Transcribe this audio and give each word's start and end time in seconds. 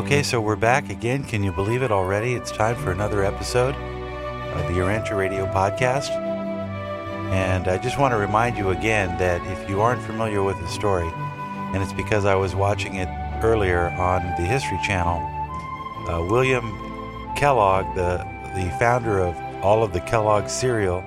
Okay, 0.00 0.22
so 0.22 0.40
we're 0.40 0.56
back 0.56 0.88
again. 0.88 1.24
Can 1.24 1.42
you 1.42 1.52
believe 1.52 1.82
it 1.82 1.92
already? 1.92 2.32
It's 2.32 2.50
time 2.50 2.74
for 2.74 2.90
another 2.90 3.22
episode 3.22 3.74
of 3.74 4.66
the 4.66 4.80
Urantia 4.80 5.14
Radio 5.14 5.44
podcast. 5.52 6.08
And 7.30 7.68
I 7.68 7.76
just 7.76 7.98
want 7.98 8.12
to 8.12 8.16
remind 8.16 8.56
you 8.56 8.70
again 8.70 9.18
that 9.18 9.46
if 9.52 9.68
you 9.68 9.82
aren't 9.82 10.00
familiar 10.00 10.42
with 10.42 10.58
the 10.58 10.68
story, 10.68 11.06
and 11.74 11.82
it's 11.82 11.92
because 11.92 12.24
I 12.24 12.34
was 12.34 12.54
watching 12.54 12.94
it 12.94 13.08
earlier 13.44 13.90
on 13.90 14.22
the 14.22 14.46
History 14.46 14.78
Channel, 14.82 15.20
uh, 16.08 16.24
William 16.30 16.64
Kellogg, 17.36 17.94
the, 17.94 18.26
the 18.54 18.74
founder 18.78 19.18
of 19.18 19.36
all 19.62 19.82
of 19.82 19.92
the 19.92 20.00
Kellogg 20.00 20.48
cereal, 20.48 21.04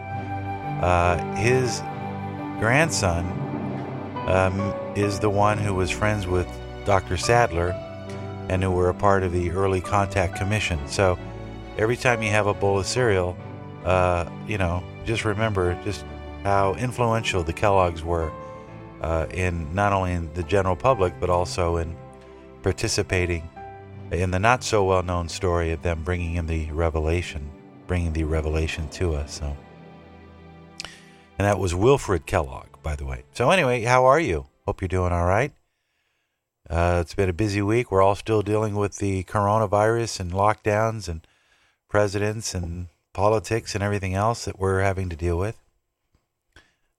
uh, 0.84 1.18
his 1.34 1.80
grandson 2.60 3.26
um, 4.28 4.60
is 4.96 5.20
the 5.20 5.32
one 5.32 5.58
who 5.58 5.74
was 5.74 5.90
friends 5.90 6.28
with 6.28 6.48
Dr. 6.86 7.18
Sadler 7.18 7.76
and 8.50 8.64
who 8.64 8.72
were 8.72 8.90
a 8.90 8.94
part 8.94 9.24
of 9.24 9.32
the 9.32 9.52
early 9.52 9.82
contact 9.82 10.36
commission. 10.36 10.80
So 10.88 11.18
every 11.78 11.96
time 11.96 12.22
you 12.22 12.30
have 12.30 12.48
a 12.48 12.54
bowl 12.54 12.80
of 12.80 12.86
cereal, 12.86 13.38
uh, 13.86 14.30
you 14.48 14.58
know, 14.58 14.84
just 15.06 15.26
remember 15.26 15.78
just 15.84 16.06
how 16.44 16.74
influential 16.76 17.44
the 17.44 17.54
Kellogg's 17.54 18.04
were 18.04 18.32
uh, 19.02 19.28
in 19.32 19.74
not 19.74 19.94
only 19.94 20.14
in 20.14 20.34
the 20.34 20.44
general 20.44 20.76
public 20.76 21.14
but 21.20 21.30
also 21.30 21.78
in 21.78 21.96
participating 22.62 23.48
in 24.12 24.32
the 24.32 24.40
not 24.40 24.64
so 24.64 24.84
well 24.84 25.04
known 25.04 25.28
story 25.28 25.72
of 25.72 25.82
them 25.82 26.04
bringing 26.04 26.36
in 26.36 26.48
the 26.48 26.72
revelation, 26.72 27.50
bringing 27.88 28.14
the 28.14 28.24
revelation 28.24 28.88
to 28.90 29.16
us. 29.16 29.40
So, 29.40 29.58
and 31.38 31.48
that 31.48 31.60
was 31.60 31.74
Wilfred 31.74 32.26
Kellogg, 32.26 32.68
by 32.84 32.96
the 32.96 33.06
way. 33.06 33.24
So 33.34 33.50
anyway, 33.52 33.84
how 33.84 34.06
are 34.06 34.20
you? 34.20 34.46
Hope 34.66 34.82
you're 34.82 34.88
doing 34.88 35.12
all 35.12 35.26
right. 35.26 35.52
Uh, 36.70 37.00
it's 37.02 37.14
been 37.14 37.30
a 37.30 37.34
busy 37.34 37.62
week. 37.62 37.92
We're 37.92 38.02
all 38.02 38.16
still 38.16 38.42
dealing 38.42 38.76
with 38.76 38.98
the 38.98 39.24
coronavirus 39.24 40.20
and 40.20 40.32
lockdowns 40.32 41.10
and 41.10 41.26
presidents 41.90 42.54
and 42.54 42.88
politics 43.12 43.76
and 43.76 43.84
everything 43.84 44.16
else 44.16 44.46
that 44.46 44.60
we're 44.60 44.82
having 44.82 45.10
to 45.10 45.16
deal 45.16 45.38
with. 45.38 45.60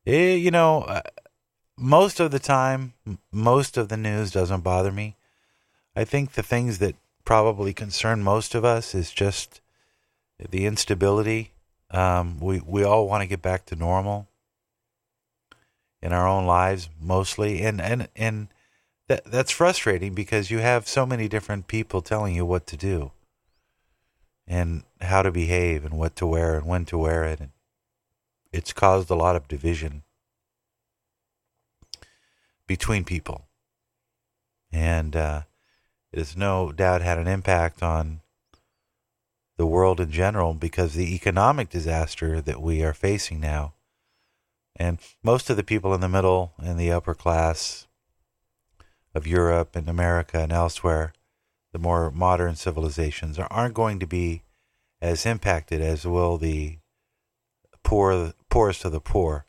It, 0.05 0.12
eh, 0.12 0.35
you 0.35 0.51
know, 0.51 0.83
uh, 0.83 1.01
most 1.77 2.20
of 2.20 2.31
the 2.31 2.39
time, 2.39 2.92
most 3.33 3.77
of 3.77 3.89
the 3.89 3.97
news 3.97 4.31
doesn't 4.31 4.61
bother 4.61 4.92
me. 4.92 5.17
I 5.97 6.05
think 6.05 6.33
the 6.33 6.42
things 6.42 6.79
that 6.79 6.95
probably 7.25 7.73
concern 7.73 8.23
most 8.23 8.55
of 8.55 8.65
us 8.65 8.95
is 8.95 9.11
just 9.11 9.61
the 10.39 10.67
instability. 10.67 11.53
Um, 11.91 12.39
we 12.41 12.61
we 12.61 12.85
all 12.85 13.09
want 13.09 13.23
to 13.23 13.29
get 13.29 13.42
back 13.42 13.67
to 13.67 13.77
normal 13.77 14.29
in 16.03 16.12
our 16.12 16.29
own 16.29 16.47
lives, 16.47 16.91
mostly, 17.01 17.62
and 17.62 17.81
and 17.81 18.09
and 18.15 18.48
that 19.08 19.24
that's 19.24 19.50
frustrating 19.50 20.14
because 20.14 20.50
you 20.50 20.58
have 20.58 20.88
so 20.88 21.05
many 21.05 21.28
different 21.28 21.66
people 21.66 22.00
telling 22.00 22.34
you 22.34 22.44
what 22.44 22.66
to 22.66 22.77
do 22.77 23.12
and 24.46 24.84
how 25.00 25.22
to 25.22 25.30
behave 25.30 25.84
and 25.84 25.94
what 25.94 26.16
to 26.16 26.27
wear 26.27 26.56
and 26.56 26.66
when 26.66 26.84
to 26.84 26.98
wear 26.98 27.24
it 27.24 27.41
and 27.41 27.50
it's 28.52 28.72
caused 28.72 29.11
a 29.11 29.16
lot 29.16 29.34
of 29.34 29.48
division 29.48 30.05
between 32.66 33.05
people. 33.05 33.48
And 34.72 35.16
uh, 35.16 35.42
it 36.12 36.18
has 36.18 36.36
no 36.36 36.70
doubt 36.70 37.02
had 37.02 37.18
an 37.18 37.27
impact 37.27 37.83
on 37.83 38.20
the 39.56 39.67
world 39.67 40.00
in 40.00 40.11
general 40.11 40.55
because 40.55 40.95
the 40.95 41.14
economic 41.14 41.68
disaster 41.68 42.40
that 42.40 42.61
we 42.61 42.83
are 42.83 42.95
facing 42.95 43.40
now 43.40 43.74
and 44.77 44.98
most 45.23 45.48
of 45.48 45.56
the 45.56 45.62
people 45.62 45.95
in 45.95 46.00
the 46.00 46.08
middle 46.08 46.55
and 46.58 46.79
the 46.79 46.90
upper 46.90 47.14
class 47.14 47.86
of 49.14 49.27
Europe 49.27 49.77
and 49.77 49.89
America 49.89 50.39
and 50.39 50.52
elsewhere, 50.52 51.13
the 51.73 51.79
more 51.79 52.11
modern 52.11 52.57
civilizations, 52.57 53.39
aren't 53.39 53.75
going 53.75 53.98
to 54.01 54.07
be 54.07 54.42
as 55.01 55.27
impacted 55.27 55.80
as 55.80 56.07
will 56.07 56.39
the 56.39 56.79
poor, 57.83 58.33
poorest 58.48 58.85
of 58.85 58.92
the 58.92 59.01
poor. 59.01 59.47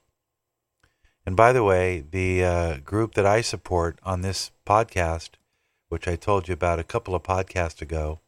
And 1.26 1.36
by 1.36 1.54
the 1.54 1.64
way, 1.64 2.04
the 2.10 2.44
uh, 2.44 2.78
group 2.78 3.16
that 3.16 3.26
I 3.26 3.42
support 3.42 4.00
on 4.04 4.22
this 4.22 4.52
podcast, 4.66 5.32
which 5.90 6.08
I 6.08 6.16
told 6.16 6.48
you 6.48 6.54
about 6.54 6.80
a 6.80 6.84
couple 6.84 7.16
of 7.16 7.24
podcasts 7.24 7.82
ago, 7.82 8.20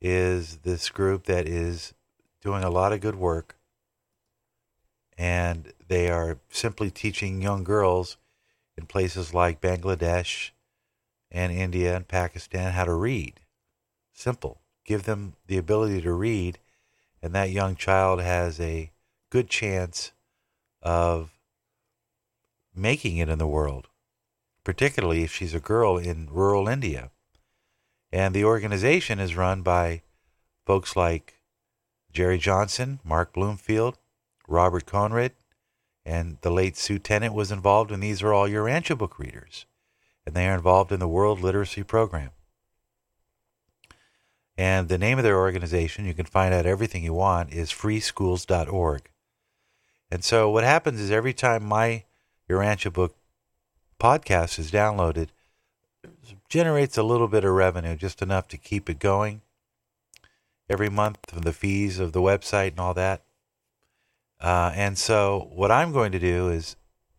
is 0.00 0.58
this 0.58 0.88
group 0.88 1.24
that 1.24 1.46
is 1.46 1.94
doing 2.42 2.64
a 2.64 2.70
lot 2.70 2.92
of 2.92 3.00
good 3.00 3.16
work. 3.16 3.56
And 5.16 5.72
they 5.86 6.10
are 6.10 6.38
simply 6.48 6.90
teaching 6.90 7.42
young 7.42 7.62
girls 7.62 8.16
in 8.80 8.86
places 8.86 9.34
like 9.34 9.60
Bangladesh 9.60 10.50
and 11.30 11.52
India 11.52 11.94
and 11.94 12.08
Pakistan 12.08 12.72
how 12.72 12.84
to 12.84 12.94
read. 12.94 13.40
Simple. 14.12 14.60
Give 14.84 15.04
them 15.04 15.34
the 15.46 15.58
ability 15.58 16.00
to 16.02 16.12
read, 16.12 16.58
and 17.22 17.34
that 17.34 17.50
young 17.50 17.76
child 17.76 18.20
has 18.20 18.58
a 18.58 18.90
good 19.30 19.48
chance 19.48 20.12
of 20.82 21.38
making 22.74 23.18
it 23.18 23.28
in 23.28 23.38
the 23.38 23.46
world, 23.46 23.88
particularly 24.64 25.22
if 25.22 25.32
she's 25.32 25.54
a 25.54 25.60
girl 25.60 25.98
in 25.98 26.28
rural 26.30 26.66
India. 26.66 27.10
And 28.10 28.34
the 28.34 28.44
organization 28.44 29.20
is 29.20 29.36
run 29.36 29.62
by 29.62 30.02
folks 30.66 30.96
like 30.96 31.34
Jerry 32.10 32.38
Johnson, 32.38 32.98
Mark 33.04 33.34
Bloomfield, 33.34 33.98
Robert 34.48 34.86
Conrad, 34.86 35.32
and 36.04 36.38
the 36.40 36.50
late 36.50 36.76
Sue 36.76 36.98
Tennant 36.98 37.34
was 37.34 37.52
involved, 37.52 37.90
and 37.90 38.02
these 38.02 38.22
are 38.22 38.32
all 38.32 38.48
Urantia 38.48 38.96
book 38.96 39.18
readers, 39.18 39.66
and 40.26 40.34
they 40.34 40.48
are 40.48 40.54
involved 40.54 40.92
in 40.92 41.00
the 41.00 41.08
World 41.08 41.40
Literacy 41.40 41.82
Program. 41.82 42.30
And 44.56 44.88
the 44.88 44.98
name 44.98 45.18
of 45.18 45.24
their 45.24 45.38
organization, 45.38 46.04
you 46.04 46.14
can 46.14 46.26
find 46.26 46.52
out 46.52 46.66
everything 46.66 47.02
you 47.02 47.14
want, 47.14 47.52
is 47.52 47.70
freeschools.org. 47.70 49.10
And 50.10 50.24
so 50.24 50.50
what 50.50 50.64
happens 50.64 51.00
is 51.00 51.10
every 51.10 51.32
time 51.32 51.64
my 51.64 52.04
Urantia 52.48 52.92
book 52.92 53.16
podcast 53.98 54.58
is 54.58 54.70
downloaded, 54.70 55.28
generates 56.48 56.98
a 56.98 57.02
little 57.02 57.28
bit 57.28 57.44
of 57.44 57.52
revenue, 57.52 57.96
just 57.96 58.20
enough 58.20 58.48
to 58.48 58.56
keep 58.56 58.90
it 58.90 58.98
going 58.98 59.42
every 60.68 60.88
month 60.88 61.18
from 61.28 61.42
the 61.42 61.52
fees 61.52 61.98
of 61.98 62.12
the 62.12 62.20
website 62.20 62.70
and 62.70 62.80
all 62.80 62.94
that. 62.94 63.22
Uh, 64.40 64.72
and 64.74 64.96
so 64.96 65.50
what 65.52 65.70
I'm 65.70 65.92
going 65.92 66.12
to 66.12 66.18
do 66.18 66.48
is 66.48 66.76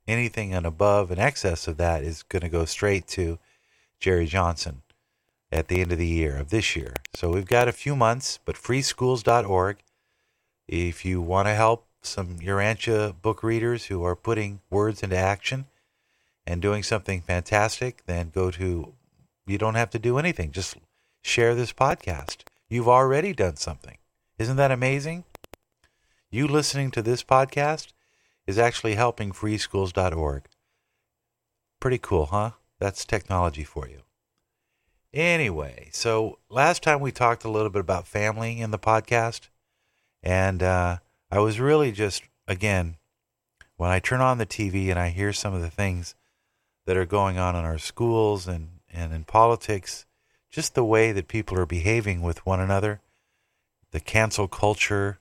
anything 0.07 0.53
and 0.53 0.65
above 0.65 1.11
and 1.11 1.19
excess 1.19 1.67
of 1.67 1.77
that 1.77 2.03
is 2.03 2.23
going 2.23 2.41
to 2.41 2.49
go 2.49 2.65
straight 2.65 3.07
to 3.09 3.37
Jerry 3.99 4.25
Johnson 4.25 4.81
at 5.51 5.67
the 5.67 5.81
end 5.81 5.91
of 5.91 5.97
the 5.97 6.07
year 6.07 6.37
of 6.37 6.49
this 6.49 6.75
year. 6.75 6.95
So 7.13 7.29
we've 7.29 7.45
got 7.45 7.67
a 7.67 7.73
few 7.73 7.95
months, 7.95 8.39
but 8.43 8.55
freeschools.org. 8.55 9.77
If 10.67 11.05
you 11.05 11.21
want 11.21 11.47
to 11.47 11.53
help 11.53 11.87
some 12.01 12.39
Urantia 12.39 13.21
book 13.21 13.43
readers 13.43 13.85
who 13.85 14.03
are 14.03 14.15
putting 14.15 14.61
words 14.69 15.03
into 15.03 15.17
action 15.17 15.65
and 16.47 16.61
doing 16.61 16.81
something 16.81 17.21
fantastic, 17.21 18.03
then 18.05 18.31
go 18.33 18.49
to, 18.51 18.93
you 19.45 19.57
don't 19.57 19.75
have 19.75 19.89
to 19.91 19.99
do 19.99 20.17
anything. 20.17 20.51
Just 20.51 20.77
share 21.21 21.53
this 21.53 21.73
podcast. 21.73 22.37
You've 22.69 22.87
already 22.87 23.33
done 23.33 23.57
something. 23.57 23.97
Isn't 24.39 24.57
that 24.57 24.71
amazing? 24.71 25.25
You 26.33 26.47
listening 26.47 26.91
to 26.91 27.01
this 27.01 27.23
podcast 27.23 27.91
is 28.47 28.57
actually 28.57 28.95
helping 28.95 29.33
freeschools.org. 29.33 30.43
Pretty 31.81 31.97
cool, 31.97 32.27
huh? 32.27 32.51
That's 32.79 33.03
technology 33.03 33.65
for 33.65 33.89
you. 33.89 34.03
Anyway, 35.13 35.89
so 35.91 36.39
last 36.49 36.83
time 36.83 37.01
we 37.01 37.11
talked 37.11 37.43
a 37.43 37.51
little 37.51 37.69
bit 37.69 37.81
about 37.81 38.07
family 38.07 38.61
in 38.61 38.71
the 38.71 38.79
podcast, 38.79 39.49
and 40.23 40.63
uh, 40.63 40.99
I 41.29 41.39
was 41.39 41.59
really 41.59 41.91
just, 41.91 42.23
again, 42.47 42.95
when 43.75 43.89
I 43.89 43.99
turn 43.99 44.21
on 44.21 44.37
the 44.37 44.45
TV 44.45 44.87
and 44.87 44.97
I 44.97 45.09
hear 45.09 45.33
some 45.33 45.53
of 45.53 45.61
the 45.61 45.69
things 45.69 46.15
that 46.85 46.95
are 46.95 47.05
going 47.05 47.39
on 47.39 47.57
in 47.57 47.65
our 47.65 47.77
schools 47.77 48.47
and, 48.47 48.79
and 48.89 49.11
in 49.11 49.25
politics, 49.25 50.05
just 50.49 50.75
the 50.75 50.85
way 50.85 51.11
that 51.11 51.27
people 51.27 51.59
are 51.59 51.65
behaving 51.65 52.21
with 52.21 52.45
one 52.45 52.61
another, 52.61 53.01
the 53.91 53.99
cancel 53.99 54.47
culture, 54.47 55.19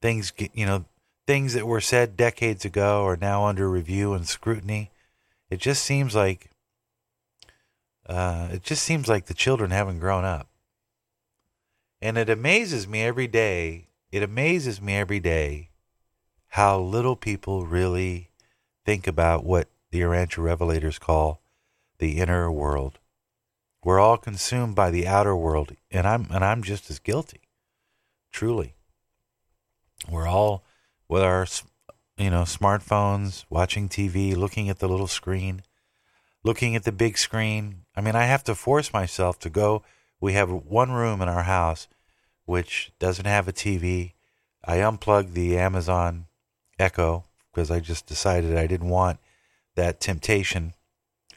things 0.00 0.32
you 0.52 0.66
know 0.66 0.84
things 1.26 1.54
that 1.54 1.66
were 1.66 1.80
said 1.80 2.16
decades 2.16 2.64
ago 2.64 3.04
are 3.04 3.16
now 3.16 3.44
under 3.44 3.68
review 3.68 4.14
and 4.14 4.28
scrutiny. 4.28 4.90
It 5.50 5.60
just 5.60 5.82
seems 5.82 6.14
like 6.14 6.50
uh, 8.06 8.48
it 8.52 8.62
just 8.62 8.82
seems 8.82 9.08
like 9.08 9.26
the 9.26 9.34
children 9.34 9.70
haven't 9.70 9.98
grown 10.00 10.24
up, 10.24 10.48
and 12.00 12.16
it 12.16 12.30
amazes 12.30 12.86
me 12.86 13.02
every 13.02 13.26
day. 13.26 13.88
It 14.12 14.22
amazes 14.22 14.80
me 14.80 14.94
every 14.94 15.20
day 15.20 15.70
how 16.50 16.78
little 16.78 17.16
people 17.16 17.66
really 17.66 18.30
think 18.84 19.06
about 19.06 19.44
what 19.44 19.68
the 19.90 20.00
Urantia 20.00 20.38
Revelators 20.38 21.00
call 21.00 21.42
the 21.98 22.18
inner 22.18 22.50
world. 22.50 22.98
We're 23.84 24.00
all 24.00 24.16
consumed 24.16 24.74
by 24.74 24.90
the 24.90 25.06
outer 25.06 25.36
world, 25.36 25.72
and 25.90 26.06
I'm 26.06 26.28
and 26.30 26.44
I'm 26.44 26.62
just 26.62 26.90
as 26.90 26.98
guilty, 26.98 27.48
truly. 28.32 28.75
We're 30.10 30.28
all 30.28 30.64
with 31.08 31.22
our, 31.22 31.46
you 32.16 32.30
know, 32.30 32.42
smartphones, 32.42 33.44
watching 33.50 33.88
TV, 33.88 34.36
looking 34.36 34.68
at 34.68 34.78
the 34.78 34.88
little 34.88 35.06
screen, 35.06 35.62
looking 36.44 36.76
at 36.76 36.84
the 36.84 36.92
big 36.92 37.18
screen. 37.18 37.82
I 37.96 38.00
mean, 38.00 38.14
I 38.14 38.24
have 38.24 38.44
to 38.44 38.54
force 38.54 38.92
myself 38.92 39.38
to 39.40 39.50
go. 39.50 39.82
We 40.20 40.34
have 40.34 40.50
one 40.50 40.92
room 40.92 41.20
in 41.20 41.28
our 41.28 41.44
house 41.44 41.88
which 42.46 42.92
doesn't 42.98 43.26
have 43.26 43.46
a 43.46 43.52
TV. 43.52 44.12
I 44.64 44.80
unplugged 44.80 45.34
the 45.34 45.58
Amazon 45.58 46.26
Echo 46.78 47.24
because 47.52 47.70
I 47.70 47.80
just 47.80 48.06
decided 48.06 48.56
I 48.56 48.66
didn't 48.66 48.88
want 48.88 49.18
that 49.74 50.00
temptation. 50.00 50.72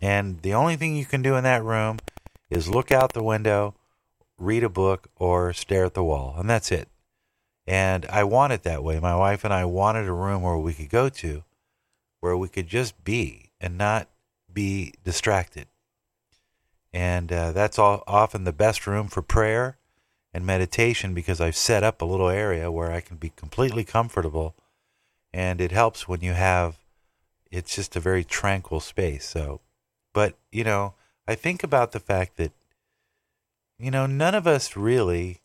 And 0.01 0.41
the 0.41 0.53
only 0.53 0.75
thing 0.75 0.95
you 0.95 1.05
can 1.05 1.21
do 1.21 1.35
in 1.35 1.43
that 1.43 1.63
room 1.63 1.99
is 2.49 2.69
look 2.69 2.91
out 2.91 3.13
the 3.13 3.23
window, 3.23 3.75
read 4.37 4.63
a 4.63 4.69
book, 4.69 5.09
or 5.15 5.51
stare 5.51 5.85
at 5.85 5.93
the 5.93 6.03
wall. 6.03 6.35
And 6.37 6.49
that's 6.49 6.71
it. 6.71 6.87
And 7.69 8.07
I 8.07 8.23
want 8.23 8.51
it 8.51 8.63
that 8.63 8.83
way. 8.83 8.99
My 8.99 9.15
wife 9.15 9.43
and 9.43 9.53
I 9.53 9.63
wanted 9.63 10.07
a 10.07 10.11
room 10.11 10.41
where 10.41 10.57
we 10.57 10.73
could 10.73 10.89
go 10.89 11.07
to 11.07 11.43
where 12.19 12.35
we 12.35 12.49
could 12.49 12.67
just 12.67 13.03
be 13.03 13.51
and 13.61 13.77
not 13.77 14.07
be 14.51 14.95
distracted. 15.03 15.67
And 16.91 17.31
uh, 17.31 17.51
that's 17.51 17.77
all, 17.77 18.03
often 18.07 18.43
the 18.43 18.51
best 18.51 18.87
room 18.87 19.07
for 19.07 19.21
prayer 19.21 19.77
and 20.33 20.47
meditation 20.47 21.13
because 21.13 21.39
I've 21.39 21.55
set 21.55 21.83
up 21.83 22.01
a 22.01 22.05
little 22.05 22.29
area 22.29 22.71
where 22.71 22.91
I 22.91 23.01
can 23.01 23.17
be 23.17 23.33
completely 23.35 23.83
comfortable. 23.83 24.55
And 25.31 25.61
it 25.61 25.71
helps 25.71 26.07
when 26.07 26.21
you 26.21 26.33
have, 26.33 26.79
it's 27.51 27.75
just 27.75 27.95
a 27.95 27.99
very 27.99 28.23
tranquil 28.23 28.79
space. 28.79 29.25
So, 29.25 29.61
but, 30.11 30.33
you 30.51 30.63
know, 30.63 30.95
I 31.27 31.35
think 31.35 31.63
about 31.63 31.91
the 31.91 31.99
fact 31.99 32.37
that, 32.37 32.51
you 33.77 33.91
know, 33.91 34.07
none 34.07 34.33
of 34.33 34.47
us 34.47 34.75
really 34.75 35.41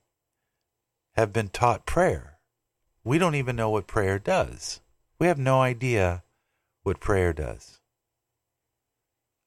have 1.14 1.32
been 1.32 1.48
taught 1.48 1.86
prayer. 1.86 2.38
We 3.02 3.18
don't 3.18 3.34
even 3.34 3.56
know 3.56 3.70
what 3.70 3.86
prayer 3.86 4.18
does. 4.18 4.80
We 5.18 5.26
have 5.26 5.38
no 5.38 5.60
idea 5.60 6.22
what 6.82 7.00
prayer 7.00 7.32
does 7.32 7.80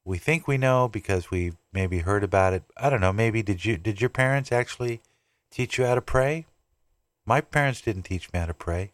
we 0.07 0.17
think 0.17 0.47
we 0.47 0.57
know 0.57 0.87
because 0.87 1.29
we 1.29 1.51
maybe 1.73 1.99
heard 1.99 2.23
about 2.23 2.53
it. 2.53 2.63
I 2.77 2.89
don't 2.89 3.01
know. 3.01 3.11
Maybe 3.11 3.43
did 3.43 3.65
you 3.65 3.77
did 3.77 3.99
your 3.99 4.09
parents 4.09 4.53
actually 4.53 5.01
teach 5.51 5.77
you 5.77 5.85
how 5.85 5.95
to 5.95 6.01
pray? 6.01 6.45
My 7.25 7.41
parents 7.41 7.81
didn't 7.81 8.03
teach 8.03 8.31
me 8.31 8.39
how 8.39 8.45
to 8.45 8.53
pray. 8.53 8.93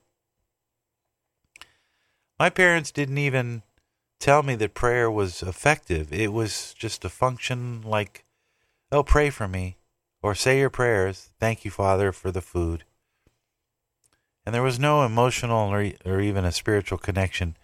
My 2.39 2.49
parents 2.49 2.89
didn't 2.89 3.19
even 3.19 3.61
tell 4.19 4.41
me 4.41 4.55
that 4.55 4.73
prayer 4.73 5.09
was 5.09 5.43
effective. 5.43 6.11
It 6.11 6.33
was 6.33 6.73
just 6.73 7.05
a 7.05 7.09
function 7.09 7.83
like, 7.83 8.25
oh, 8.91 9.03
pray 9.03 9.29
for 9.29 9.47
me 9.47 9.77
or 10.23 10.33
say 10.33 10.57
your 10.57 10.69
prayers. 10.69 11.29
Thank 11.39 11.65
you, 11.65 11.69
Father, 11.69 12.11
for 12.13 12.31
the 12.31 12.41
food. 12.41 12.85
And 14.45 14.55
there 14.55 14.63
was 14.63 14.79
no 14.79 15.03
emotional 15.03 15.69
or, 15.69 15.91
or 16.05 16.21
even 16.21 16.45
a 16.45 16.51
spiritual 16.51 16.97
connection 16.97 17.55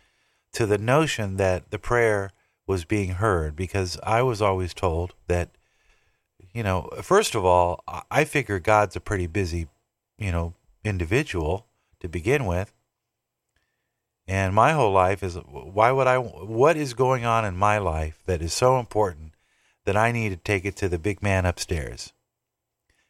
to 0.54 0.66
the 0.66 0.78
notion 0.78 1.38
that 1.38 1.72
the 1.72 1.80
prayer 1.80 2.32
was 2.68 2.86
being 2.86 3.12
heard 3.12 3.56
because 3.56 3.98
I 4.04 4.22
was 4.22 4.42
always 4.42 4.74
told 4.74 5.16
that, 5.28 5.50
you 6.54 6.62
know, 6.62 6.90
first 7.02 7.34
of 7.34 7.46
all, 7.46 7.84
I 8.12 8.26
figure 8.26 8.60
God's 8.60 8.96
a 8.96 9.02
pretty 9.02 9.28
busy, 9.28 9.68
you 10.18 10.32
know, 10.32 10.54
individual 10.84 11.66
to 12.02 12.08
begin 12.08 12.46
with. 12.46 12.74
And 14.28 14.54
my 14.54 14.74
whole 14.74 14.92
life 14.92 15.24
is 15.24 15.36
why 15.36 15.92
would 15.92 16.08
I, 16.08 16.18
what 16.18 16.78
is 16.78 16.94
going 16.94 17.26
on 17.26 17.46
in 17.46 17.58
my 17.58 17.78
life 17.78 18.22
that 18.26 18.42
is 18.42 18.54
so 18.54 18.80
important 18.80 19.34
that 19.86 19.98
I 19.98 20.12
need 20.12 20.30
to 20.30 20.38
take 20.38 20.66
it 20.66 20.76
to 20.78 20.90
the 20.90 21.00
big 21.00 21.24
man 21.24 21.46
upstairs? 21.46 22.14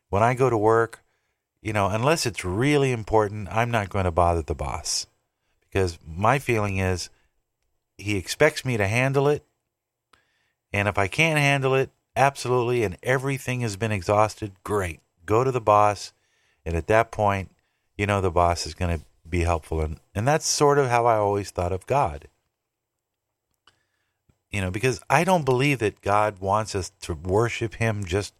When 0.09 0.23
I 0.23 0.33
go 0.33 0.49
to 0.49 0.57
work, 0.57 1.03
you 1.61 1.73
know, 1.73 1.87
unless 1.87 2.25
it's 2.25 2.45
really 2.45 2.91
important, 2.91 3.47
I'm 3.51 3.71
not 3.71 3.89
going 3.89 4.05
to 4.05 4.11
bother 4.11 4.41
the 4.41 4.55
boss 4.55 5.07
because 5.61 5.99
my 6.05 6.39
feeling 6.39 6.77
is 6.77 7.09
he 7.97 8.17
expects 8.17 8.63
me 8.65 8.77
to 8.77 8.87
handle 8.87 9.27
it 9.27 9.43
and 10.71 10.87
if 10.87 10.97
I 10.97 11.07
can't 11.07 11.39
handle 11.39 11.73
it, 11.75 11.89
absolutely, 12.15 12.83
and 12.83 12.97
everything 13.01 13.61
has 13.61 13.75
been 13.75 13.91
exhausted, 13.91 14.53
great. 14.63 14.99
Go 15.25 15.43
to 15.43 15.51
the 15.51 15.61
boss. 15.61 16.13
And 16.65 16.75
at 16.75 16.87
that 16.87 17.11
point, 17.11 17.51
you 17.97 18.05
know 18.05 18.21
the 18.21 18.31
boss 18.31 18.67
is 18.67 18.73
going 18.73 18.99
to 18.99 19.05
be 19.27 19.41
helpful. 19.41 19.81
And, 19.81 19.99
and 20.13 20.27
that's 20.27 20.47
sort 20.47 20.77
of 20.77 20.89
how 20.89 21.05
I 21.05 21.15
always 21.15 21.49
thought 21.49 21.71
of 21.71 21.87
God. 21.87 22.27
You 24.51 24.61
know, 24.61 24.71
because 24.71 25.01
I 25.09 25.23
don't 25.23 25.45
believe 25.45 25.79
that 25.79 26.01
God 26.01 26.39
wants 26.39 26.75
us 26.75 26.91
to 27.01 27.13
worship 27.13 27.75
Him 27.75 28.03
just 28.05 28.33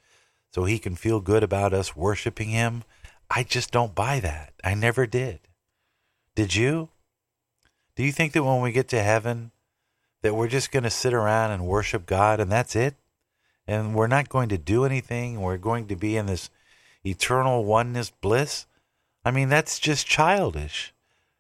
so 0.51 0.66
He 0.66 0.80
can 0.80 0.96
feel 0.96 1.19
good 1.19 1.44
about 1.44 1.74
us 1.74 1.96
worshiping 1.96 2.50
Him. 2.50 2.84
I 3.30 3.44
just 3.44 3.72
don't 3.72 3.96
buy 3.96 4.19
that. 4.19 4.54
I 4.63 4.74
never 4.74 5.06
did. 5.06 5.40
Did 6.36 6.56
you? 6.56 6.90
Do 7.96 8.04
you 8.04 8.12
think 8.12 8.34
that 8.34 8.44
when 8.44 8.62
we 8.62 8.72
get 8.72 8.88
to 8.90 9.04
heaven, 9.04 9.51
that 10.22 10.36
we're 10.36 10.48
just 10.48 10.72
going 10.72 10.84
to 10.84 10.90
sit 10.90 11.13
around 11.13 11.51
and 11.51 11.68
worship 11.68 12.06
God 12.06 12.40
and 12.40 12.51
that's 12.51 12.75
it? 12.75 12.96
And 13.68 13.94
we're 13.94 14.07
not 14.07 14.30
going 14.30 14.50
to 14.50 14.57
do 14.57 14.86
anything. 14.86 15.42
We're 15.42 15.57
going 15.57 15.88
to 15.88 15.96
be 15.96 16.18
in 16.18 16.25
this 16.25 16.50
eternal 17.04 17.66
oneness 17.66 18.10
bliss. 18.10 18.66
I 19.24 19.31
mean, 19.31 19.50
that's 19.50 19.80
just 19.80 20.07
childish. 20.07 20.94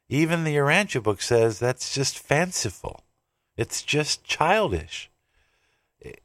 Even 0.09 0.43
the 0.43 0.55
Urantia 0.55 1.01
book 1.01 1.21
says 1.21 1.59
that's 1.59 1.93
just 1.93 2.19
fanciful. 2.19 3.03
It's 3.57 3.81
just 3.81 4.23
childish. 4.23 5.09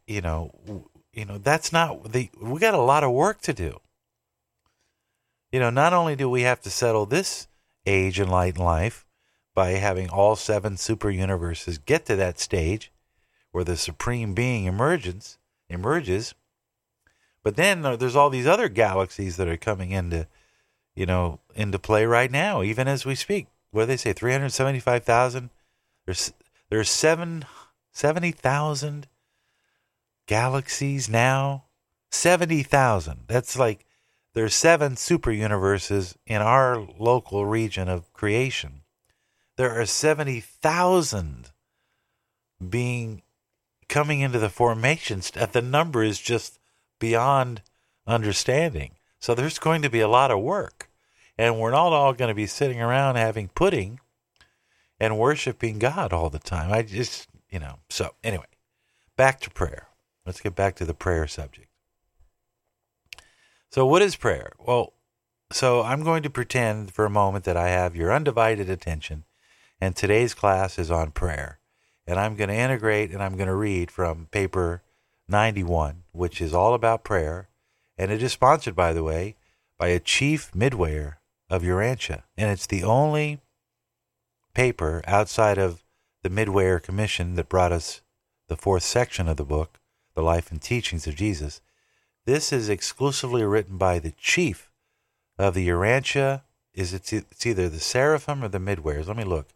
You 0.06 0.20
know, 0.20 0.88
you 1.14 1.24
know 1.24 1.38
that's 1.38 1.72
not 1.72 2.12
the. 2.12 2.30
We 2.40 2.60
got 2.60 2.74
a 2.74 2.78
lot 2.78 3.04
of 3.04 3.12
work 3.12 3.40
to 3.42 3.52
do. 3.52 3.80
You 5.52 5.60
know, 5.60 5.70
not 5.70 5.92
only 5.92 6.16
do 6.16 6.28
we 6.28 6.42
have 6.42 6.60
to 6.62 6.70
settle 6.70 7.06
this 7.06 7.46
age 7.86 8.18
and 8.18 8.30
light 8.30 8.56
in 8.56 8.64
life, 8.64 9.04
by 9.54 9.70
having 9.70 10.10
all 10.10 10.36
seven 10.36 10.76
super 10.76 11.10
universes 11.10 11.78
get 11.78 12.04
to 12.06 12.16
that 12.16 12.38
stage 12.40 12.90
where 13.52 13.64
the 13.64 13.76
supreme 13.76 14.34
being 14.34 14.64
emerges 14.64 15.38
emerges 15.68 16.34
but 17.42 17.56
then 17.56 17.82
there's 17.82 18.16
all 18.16 18.30
these 18.30 18.46
other 18.46 18.68
galaxies 18.68 19.36
that 19.36 19.48
are 19.48 19.56
coming 19.56 19.92
into 19.92 20.26
you 20.94 21.06
know 21.06 21.38
into 21.54 21.78
play 21.78 22.04
right 22.04 22.30
now 22.30 22.62
even 22.62 22.88
as 22.88 23.06
we 23.06 23.14
speak 23.14 23.46
what 23.70 23.82
do 23.82 23.86
they 23.86 23.96
say 23.96 24.12
375,000 24.12 25.50
there's 26.04 26.32
there's 26.68 26.90
7 26.90 27.44
70,000 27.92 29.06
galaxies 30.26 31.08
now 31.08 31.64
70,000 32.10 33.24
that's 33.26 33.58
like 33.58 33.86
there's 34.32 34.54
seven 34.54 34.96
super 34.96 35.30
universes 35.30 36.16
in 36.26 36.40
our 36.42 36.78
local 36.98 37.46
region 37.46 37.88
of 37.88 38.12
creation 38.12 38.82
there 39.56 39.78
are 39.80 39.86
70,000 39.86 41.50
being 42.68 43.22
coming 43.88 44.20
into 44.20 44.38
the 44.38 44.48
formation. 44.48 45.20
The 45.20 45.62
number 45.62 46.02
is 46.02 46.18
just 46.18 46.58
beyond 46.98 47.62
understanding. 48.06 48.92
So 49.20 49.34
there's 49.34 49.58
going 49.58 49.82
to 49.82 49.90
be 49.90 50.00
a 50.00 50.08
lot 50.08 50.30
of 50.30 50.40
work. 50.40 50.90
And 51.36 51.58
we're 51.58 51.70
not 51.70 51.92
all 51.92 52.12
going 52.12 52.28
to 52.28 52.34
be 52.34 52.46
sitting 52.46 52.80
around 52.80 53.16
having 53.16 53.48
pudding 53.48 54.00
and 55.00 55.18
worshiping 55.18 55.78
God 55.78 56.12
all 56.12 56.30
the 56.30 56.38
time. 56.38 56.72
I 56.72 56.82
just, 56.82 57.28
you 57.50 57.58
know. 57.58 57.78
So, 57.88 58.14
anyway, 58.22 58.46
back 59.16 59.40
to 59.40 59.50
prayer. 59.50 59.88
Let's 60.26 60.40
get 60.40 60.54
back 60.54 60.74
to 60.76 60.84
the 60.84 60.94
prayer 60.94 61.26
subject. 61.26 61.68
So, 63.70 63.84
what 63.84 64.02
is 64.02 64.16
prayer? 64.16 64.52
Well, 64.58 64.92
so 65.50 65.82
I'm 65.82 66.02
going 66.02 66.22
to 66.22 66.30
pretend 66.30 66.92
for 66.92 67.04
a 67.04 67.10
moment 67.10 67.44
that 67.44 67.56
I 67.56 67.68
have 67.68 67.96
your 67.96 68.12
undivided 68.12 68.70
attention 68.70 69.24
and 69.80 69.94
today's 69.94 70.34
class 70.34 70.78
is 70.78 70.90
on 70.90 71.10
prayer. 71.10 71.58
And 72.06 72.18
I'm 72.18 72.36
going 72.36 72.48
to 72.48 72.54
integrate 72.54 73.10
and 73.10 73.22
I'm 73.22 73.36
going 73.36 73.48
to 73.48 73.54
read 73.54 73.90
from 73.90 74.28
paper 74.30 74.82
91, 75.28 76.04
which 76.12 76.40
is 76.40 76.54
all 76.54 76.74
about 76.74 77.04
prayer. 77.04 77.48
And 77.96 78.10
it 78.10 78.22
is 78.22 78.32
sponsored, 78.32 78.74
by 78.74 78.92
the 78.92 79.02
way, 79.02 79.36
by 79.78 79.88
a 79.88 80.00
chief 80.00 80.52
midwayer 80.52 81.16
of 81.50 81.62
Urantia. 81.62 82.22
And 82.36 82.50
it's 82.50 82.66
the 82.66 82.82
only 82.82 83.40
paper 84.54 85.02
outside 85.06 85.58
of 85.58 85.82
the 86.22 86.30
Midwayer 86.30 86.82
Commission 86.82 87.34
that 87.34 87.48
brought 87.48 87.72
us 87.72 88.00
the 88.48 88.56
fourth 88.56 88.82
section 88.82 89.28
of 89.28 89.36
the 89.36 89.44
book, 89.44 89.80
The 90.14 90.22
Life 90.22 90.50
and 90.50 90.60
Teachings 90.60 91.06
of 91.06 91.16
Jesus. 91.16 91.60
This 92.24 92.52
is 92.52 92.68
exclusively 92.68 93.44
written 93.44 93.76
by 93.76 93.98
the 93.98 94.12
chief 94.12 94.70
of 95.38 95.54
the 95.54 95.68
Urantia. 95.68 96.42
Is 96.72 96.94
it's, 96.94 97.12
it's 97.12 97.46
either 97.46 97.68
the 97.68 97.80
Seraphim 97.80 98.42
or 98.42 98.48
the 98.48 98.58
Midwayers? 98.58 99.06
Let 99.06 99.16
me 99.16 99.24
look. 99.24 99.48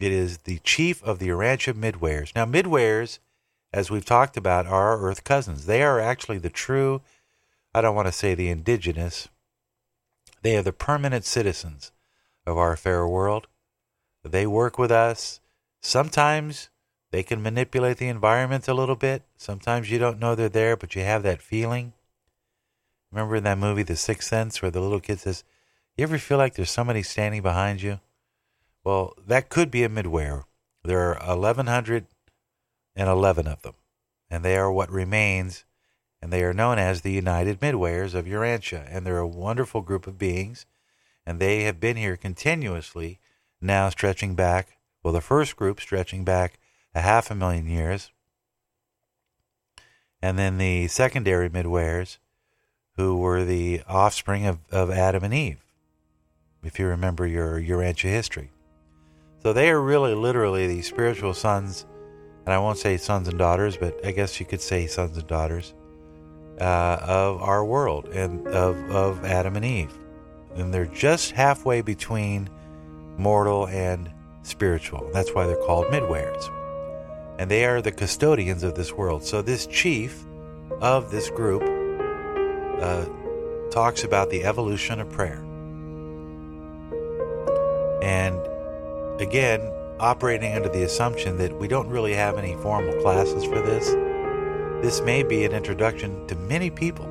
It 0.00 0.12
is 0.12 0.38
the 0.38 0.58
chief 0.60 1.02
of 1.04 1.18
the 1.18 1.28
Urantia 1.28 1.74
Midwayers. 1.74 2.34
Now, 2.34 2.44
Midwayers, 2.44 3.18
as 3.72 3.90
we've 3.90 4.04
talked 4.04 4.36
about, 4.36 4.66
are 4.66 4.90
our 4.90 5.00
Earth 5.00 5.24
cousins. 5.24 5.66
They 5.66 5.82
are 5.82 6.00
actually 6.00 6.38
the 6.38 6.50
true, 6.50 7.02
I 7.74 7.80
don't 7.80 7.94
want 7.94 8.08
to 8.08 8.12
say 8.12 8.34
the 8.34 8.48
indigenous, 8.48 9.28
they 10.42 10.56
are 10.56 10.62
the 10.62 10.72
permanent 10.72 11.24
citizens 11.24 11.92
of 12.46 12.58
our 12.58 12.76
fair 12.76 13.06
world. 13.06 13.46
They 14.24 14.46
work 14.46 14.78
with 14.78 14.90
us. 14.90 15.40
Sometimes 15.80 16.68
they 17.12 17.22
can 17.22 17.42
manipulate 17.42 17.98
the 17.98 18.08
environment 18.08 18.66
a 18.66 18.74
little 18.74 18.96
bit. 18.96 19.22
Sometimes 19.36 19.90
you 19.90 19.98
don't 19.98 20.18
know 20.18 20.34
they're 20.34 20.48
there, 20.48 20.78
but 20.78 20.96
you 20.96 21.02
have 21.02 21.22
that 21.22 21.42
feeling. 21.42 21.92
Remember 23.12 23.36
in 23.36 23.44
that 23.44 23.58
movie, 23.58 23.82
The 23.82 23.96
Sixth 23.96 24.28
Sense, 24.28 24.62
where 24.62 24.70
the 24.70 24.80
little 24.80 24.98
kid 24.98 25.20
says, 25.20 25.44
You 25.94 26.04
ever 26.04 26.16
feel 26.16 26.38
like 26.38 26.54
there's 26.54 26.70
somebody 26.70 27.02
standing 27.02 27.42
behind 27.42 27.82
you? 27.82 28.00
Well, 28.82 29.12
that 29.26 29.50
could 29.50 29.70
be 29.70 29.84
a 29.84 29.90
midwayer. 29.90 30.44
There 30.82 31.14
are 31.14 31.36
1,111 31.36 33.46
of 33.46 33.62
them, 33.62 33.74
and 34.30 34.42
they 34.42 34.56
are 34.56 34.72
what 34.72 34.90
remains, 34.90 35.66
and 36.22 36.32
they 36.32 36.42
are 36.42 36.54
known 36.54 36.78
as 36.78 37.02
the 37.02 37.12
United 37.12 37.60
Midwayers 37.60 38.14
of 38.14 38.24
Urantia, 38.24 38.86
and 38.88 39.06
they're 39.06 39.18
a 39.18 39.28
wonderful 39.28 39.82
group 39.82 40.06
of 40.06 40.16
beings, 40.16 40.64
and 41.26 41.38
they 41.38 41.64
have 41.64 41.78
been 41.78 41.98
here 41.98 42.16
continuously, 42.16 43.20
now 43.60 43.90
stretching 43.90 44.34
back, 44.34 44.78
well, 45.02 45.12
the 45.12 45.20
first 45.20 45.56
group 45.56 45.78
stretching 45.78 46.24
back 46.24 46.58
a 46.94 47.00
half 47.00 47.30
a 47.30 47.34
million 47.34 47.66
years, 47.66 48.10
and 50.20 50.38
then 50.38 50.58
the 50.58 50.88
secondary 50.88 51.50
Midwayers, 51.50 52.18
who 52.96 53.16
were 53.16 53.44
the 53.44 53.82
offspring 53.88 54.46
of, 54.46 54.58
of 54.70 54.90
Adam 54.90 55.24
and 55.24 55.34
Eve, 55.34 55.64
if 56.62 56.78
you 56.78 56.86
remember 56.86 57.26
your 57.26 57.60
Urantia 57.60 58.10
history. 58.10 58.50
So 59.42 59.52
they 59.52 59.70
are 59.70 59.80
really 59.80 60.14
literally 60.14 60.68
the 60.68 60.82
spiritual 60.82 61.34
sons, 61.34 61.86
and 62.44 62.54
I 62.54 62.58
won't 62.58 62.78
say 62.78 62.96
sons 62.96 63.26
and 63.26 63.38
daughters, 63.38 63.76
but 63.76 63.98
I 64.06 64.12
guess 64.12 64.38
you 64.38 64.46
could 64.46 64.60
say 64.60 64.86
sons 64.86 65.16
and 65.16 65.26
daughters 65.26 65.74
uh, 66.60 66.98
of 67.00 67.42
our 67.42 67.64
world 67.64 68.08
and 68.08 68.46
of, 68.48 68.76
of 68.90 69.24
Adam 69.24 69.56
and 69.56 69.64
Eve. 69.64 69.92
And 70.54 70.72
they're 70.72 70.86
just 70.86 71.32
halfway 71.32 71.80
between 71.80 72.48
mortal 73.16 73.66
and 73.68 74.10
spiritual. 74.42 75.10
That's 75.12 75.34
why 75.34 75.46
they're 75.46 75.56
called 75.56 75.86
midwayers. 75.86 76.50
And 77.38 77.50
they 77.50 77.64
are 77.64 77.82
the 77.82 77.92
custodians 77.92 78.62
of 78.62 78.74
this 78.74 78.92
world. 78.92 79.24
So 79.24 79.42
this 79.42 79.66
chief 79.66 80.24
of 80.80 81.10
this 81.10 81.30
group 81.30 81.62
uh, 82.80 83.04
talks 83.70 84.04
about 84.04 84.30
the 84.30 84.44
evolution 84.44 85.00
of 85.00 85.10
prayer. 85.10 85.42
And 88.02 88.38
again, 89.20 89.60
operating 90.00 90.54
under 90.54 90.68
the 90.68 90.82
assumption 90.82 91.38
that 91.38 91.58
we 91.58 91.68
don't 91.68 91.88
really 91.88 92.12
have 92.12 92.36
any 92.36 92.54
formal 92.56 93.00
classes 93.00 93.44
for 93.44 93.60
this, 93.60 93.86
this 94.82 95.00
may 95.00 95.22
be 95.22 95.44
an 95.44 95.52
introduction 95.52 96.26
to 96.26 96.34
many 96.34 96.70
people 96.70 97.06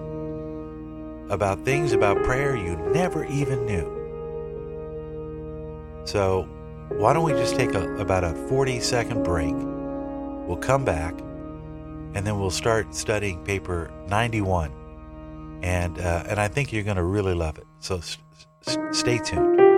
about 1.29 1.63
things 1.63 1.93
about 1.93 2.21
prayer 2.23 2.55
you 2.55 2.75
never 2.93 3.23
even 3.25 3.65
knew. 3.65 3.99
So, 6.03 6.43
why 6.89 7.13
don't 7.13 7.23
we 7.23 7.31
just 7.31 7.55
take 7.55 7.73
a, 7.73 7.95
about 7.95 8.25
a 8.25 8.33
40 8.49 8.81
second 8.81 9.23
break? 9.23 9.55
We'll 10.47 10.57
come 10.57 10.83
back 10.85 11.13
and 12.13 12.27
then 12.27 12.39
we'll 12.39 12.49
start 12.51 12.93
studying 12.93 13.43
paper 13.43 13.91
91. 14.07 14.71
And, 15.63 15.99
uh, 15.99 16.23
and 16.27 16.39
I 16.39 16.47
think 16.47 16.73
you're 16.73 16.83
going 16.83 16.97
to 16.97 17.03
really 17.03 17.33
love 17.35 17.57
it. 17.57 17.67
So, 17.79 17.97
s- 17.97 18.17
s- 18.67 18.77
stay 18.91 19.19
tuned. 19.19 19.70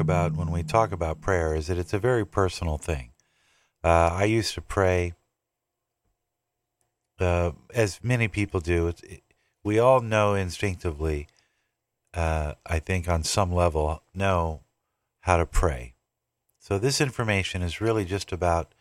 About 0.00 0.36
when 0.36 0.50
we 0.50 0.62
talk 0.62 0.92
about 0.92 1.20
prayer 1.20 1.54
is 1.54 1.66
that 1.66 1.78
it's 1.78 1.94
a 1.94 1.98
very 1.98 2.24
personal 2.24 2.78
thing. 2.78 3.12
Uh, 3.82 4.10
I 4.12 4.24
used 4.24 4.54
to 4.54 4.60
pray, 4.60 5.14
uh, 7.20 7.52
as 7.72 8.00
many 8.02 8.28
people 8.28 8.60
do. 8.60 8.88
It, 8.88 9.22
we 9.62 9.78
all 9.78 10.00
know 10.00 10.34
instinctively, 10.34 11.28
uh, 12.14 12.54
I 12.66 12.78
think 12.78 13.08
on 13.08 13.22
some 13.22 13.52
level, 13.52 14.02
know 14.14 14.62
how 15.20 15.36
to 15.36 15.46
pray. 15.46 15.94
So 16.58 16.78
this 16.78 17.00
information 17.00 17.62
is 17.62 17.80
really 17.80 18.04
just 18.04 18.32
about 18.32 18.74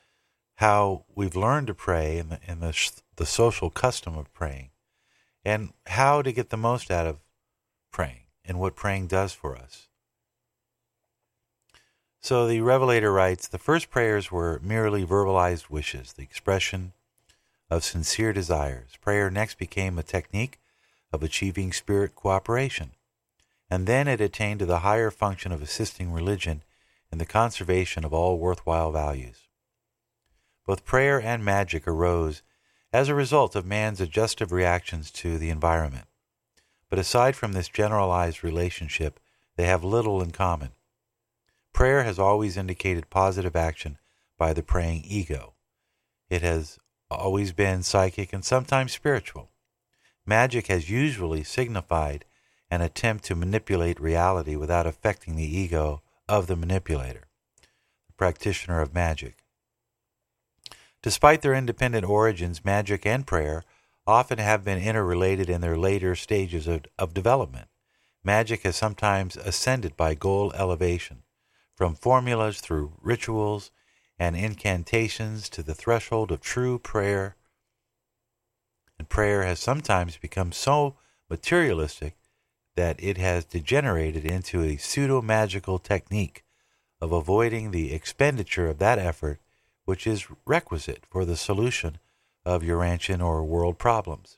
how 0.55 1.05
we've 1.15 1.35
learned 1.35 1.67
to 1.67 1.73
pray 1.73 2.17
and 2.17 2.31
the, 2.31 2.39
and 2.47 2.61
the, 2.61 2.91
the 3.15 3.25
social 3.25 3.69
custom 3.69 4.17
of 4.17 4.33
praying, 4.33 4.69
and 5.45 5.71
how 5.85 6.21
to 6.21 6.31
get 6.31 6.49
the 6.49 6.57
most 6.57 6.89
out 6.89 7.05
of 7.05 7.17
praying 7.91 8.23
and 8.43 8.59
what 8.59 8.75
praying 8.75 9.07
does 9.07 9.33
for 9.33 9.55
us. 9.55 9.87
So 12.27 12.45
the 12.45 12.59
Revelator 12.59 13.13
writes 13.13 13.47
the 13.47 13.57
first 13.57 13.89
prayers 13.89 14.33
were 14.33 14.59
merely 14.61 15.05
verbalized 15.05 15.69
wishes, 15.69 16.11
the 16.11 16.23
expression 16.23 16.91
of 17.69 17.85
sincere 17.85 18.33
desires. 18.33 18.97
Prayer 18.99 19.29
next 19.29 19.57
became 19.57 19.97
a 19.97 20.03
technique 20.03 20.59
of 21.13 21.23
achieving 21.23 21.71
spirit 21.71 22.15
cooperation, 22.15 22.91
and 23.69 23.87
then 23.87 24.09
it 24.09 24.19
attained 24.19 24.59
to 24.59 24.65
the 24.65 24.79
higher 24.79 25.09
function 25.09 25.53
of 25.53 25.61
assisting 25.61 26.11
religion 26.11 26.63
in 27.13 27.17
the 27.17 27.25
conservation 27.25 28.03
of 28.03 28.13
all 28.13 28.37
worthwhile 28.37 28.91
values. 28.91 29.47
Both 30.65 30.83
prayer 30.83 31.21
and 31.21 31.45
magic 31.45 31.87
arose 31.87 32.41
as 32.91 33.07
a 33.07 33.15
result 33.15 33.55
of 33.55 33.65
man's 33.65 34.01
adjustive 34.01 34.51
reactions 34.51 35.11
to 35.11 35.37
the 35.37 35.49
environment. 35.49 36.07
But 36.89 36.99
aside 36.99 37.37
from 37.37 37.53
this 37.53 37.69
generalized 37.69 38.43
relationship, 38.43 39.17
they 39.55 39.67
have 39.67 39.85
little 39.85 40.21
in 40.21 40.31
common. 40.31 40.71
Prayer 41.77 42.01
has 42.01 42.17
always 42.17 42.57
indicated 42.57 43.11
positive 43.11 43.55
action 43.55 43.99
by 44.35 44.51
the 44.51 44.63
praying 44.63 45.03
ego. 45.05 45.53
It 46.27 46.41
has 46.41 46.79
always 47.11 47.51
been 47.51 47.83
psychic 47.83 48.33
and 48.33 48.43
sometimes 48.43 48.93
spiritual. 48.93 49.51
Magic 50.25 50.65
has 50.69 50.89
usually 50.89 51.43
signified 51.43 52.25
an 52.71 52.81
attempt 52.81 53.25
to 53.25 53.35
manipulate 53.35 53.99
reality 53.99 54.55
without 54.55 54.87
affecting 54.87 55.35
the 55.35 55.45
ego 55.45 56.01
of 56.27 56.47
the 56.47 56.55
manipulator, 56.55 57.27
the 58.07 58.13
practitioner 58.13 58.81
of 58.81 58.95
magic. 58.95 59.45
Despite 61.03 61.43
their 61.43 61.53
independent 61.53 62.09
origins, 62.09 62.65
magic 62.65 63.05
and 63.05 63.27
prayer 63.27 63.63
often 64.07 64.39
have 64.39 64.65
been 64.65 64.81
interrelated 64.81 65.47
in 65.47 65.61
their 65.61 65.77
later 65.77 66.15
stages 66.15 66.67
of, 66.67 66.85
of 66.97 67.13
development. 67.13 67.67
Magic 68.23 68.63
has 68.63 68.75
sometimes 68.75 69.37
ascended 69.37 69.95
by 69.95 70.15
goal 70.15 70.51
elevation, 70.53 71.21
from 71.77 71.93
formulas 71.93 72.59
through 72.59 72.91
rituals 73.03 73.69
and 74.17 74.35
incantations 74.35 75.47
to 75.47 75.61
the 75.61 75.75
threshold 75.75 76.31
of 76.31 76.41
true 76.41 76.79
prayer. 76.79 77.35
And 78.97 79.07
prayer 79.07 79.43
has 79.43 79.59
sometimes 79.59 80.17
become 80.17 80.51
so 80.51 80.95
materialistic 81.29 82.17
that 82.75 82.95
it 83.01 83.19
has 83.19 83.45
degenerated 83.45 84.25
into 84.25 84.63
a 84.63 84.77
pseudo 84.77 85.21
magical 85.21 85.77
technique 85.77 86.43
of 86.99 87.11
avoiding 87.11 87.69
the 87.69 87.93
expenditure 87.93 88.67
of 88.67 88.79
that 88.79 88.97
effort 88.97 89.39
which 89.85 90.07
is 90.07 90.25
requisite 90.47 91.03
for 91.07 91.25
the 91.25 91.37
solution 91.37 91.99
of 92.43 92.63
Urantian 92.63 93.21
or 93.21 93.43
world 93.43 93.77
problems. 93.77 94.37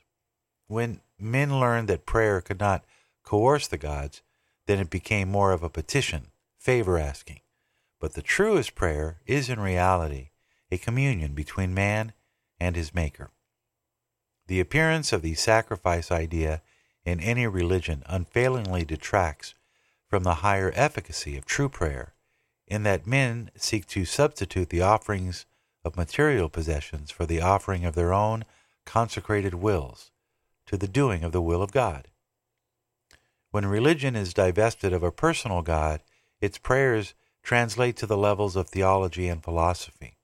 When 0.66 1.00
men 1.18 1.58
learned 1.58 1.88
that 1.88 2.04
prayer 2.04 2.42
could 2.42 2.60
not 2.60 2.84
coerce 3.24 3.66
the 3.66 3.78
gods, 3.78 4.20
then 4.66 4.78
it 4.78 4.90
became 4.90 5.30
more 5.30 5.52
of 5.52 5.62
a 5.62 5.70
petition, 5.70 6.26
favor 6.60 6.98
asking. 6.98 7.40
But 7.98 8.12
the 8.12 8.22
truest 8.22 8.74
prayer 8.74 9.20
is 9.26 9.48
in 9.48 9.58
reality 9.58 10.28
a 10.70 10.78
communion 10.78 11.34
between 11.34 11.74
man 11.74 12.12
and 12.60 12.76
his 12.76 12.94
Maker. 12.94 13.30
The 14.46 14.60
appearance 14.60 15.12
of 15.12 15.22
the 15.22 15.34
sacrifice 15.34 16.10
idea 16.12 16.60
in 17.04 17.18
any 17.18 17.46
religion 17.46 18.02
unfailingly 18.06 18.84
detracts 18.84 19.54
from 20.06 20.22
the 20.22 20.36
higher 20.36 20.70
efficacy 20.74 21.36
of 21.36 21.46
true 21.46 21.68
prayer, 21.68 22.14
in 22.66 22.82
that 22.82 23.06
men 23.06 23.50
seek 23.56 23.86
to 23.86 24.04
substitute 24.04 24.68
the 24.68 24.82
offerings 24.82 25.46
of 25.82 25.96
material 25.96 26.48
possessions 26.48 27.10
for 27.10 27.24
the 27.24 27.40
offering 27.40 27.84
of 27.86 27.94
their 27.94 28.12
own 28.12 28.44
consecrated 28.84 29.54
wills 29.54 30.10
to 30.66 30.76
the 30.76 30.88
doing 30.88 31.24
of 31.24 31.32
the 31.32 31.40
will 31.40 31.62
of 31.62 31.72
God. 31.72 32.08
When 33.50 33.66
religion 33.66 34.14
is 34.14 34.34
divested 34.34 34.92
of 34.92 35.02
a 35.02 35.10
personal 35.10 35.62
God, 35.62 36.02
its 36.40 36.58
prayers 36.58 37.14
translate 37.42 37.96
to 37.96 38.06
the 38.06 38.16
levels 38.16 38.56
of 38.56 38.68
theology 38.68 39.28
and 39.28 39.42
philosophy. 39.42 40.16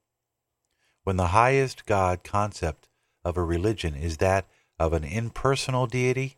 When 1.05 1.17
the 1.17 1.29
highest 1.29 1.87
God 1.87 2.25
concept 2.25 2.89
of 3.25 3.37
a 3.37 3.45
religion 3.45 3.95
is 3.95 4.19
that 4.19 4.47
of 4.79 4.93
an 4.93 5.05
impersonal 5.05 5.87
deity, 5.87 6.37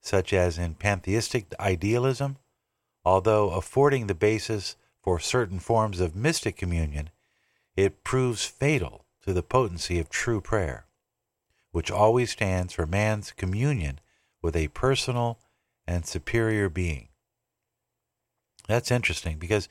such 0.00 0.32
as 0.32 0.58
in 0.58 0.74
pantheistic 0.74 1.52
idealism, 1.58 2.36
although 3.04 3.50
affording 3.50 4.06
the 4.06 4.14
basis 4.14 4.76
for 5.02 5.18
certain 5.18 5.58
forms 5.58 6.00
of 6.00 6.14
mystic 6.14 6.56
communion, 6.56 7.10
it 7.76 8.04
proves 8.04 8.44
fatal 8.44 9.04
to 9.22 9.32
the 9.32 9.42
potency 9.42 9.98
of 9.98 10.08
true 10.08 10.40
prayer, 10.40 10.86
which 11.70 11.90
always 11.90 12.30
stands 12.30 12.72
for 12.72 12.86
man's 12.86 13.32
communion 13.32 14.00
with 14.42 14.56
a 14.56 14.68
personal 14.68 15.38
and 15.86 16.06
superior 16.06 16.68
being. 16.68 17.07
That's 18.68 18.90
interesting 18.90 19.38
because 19.38 19.68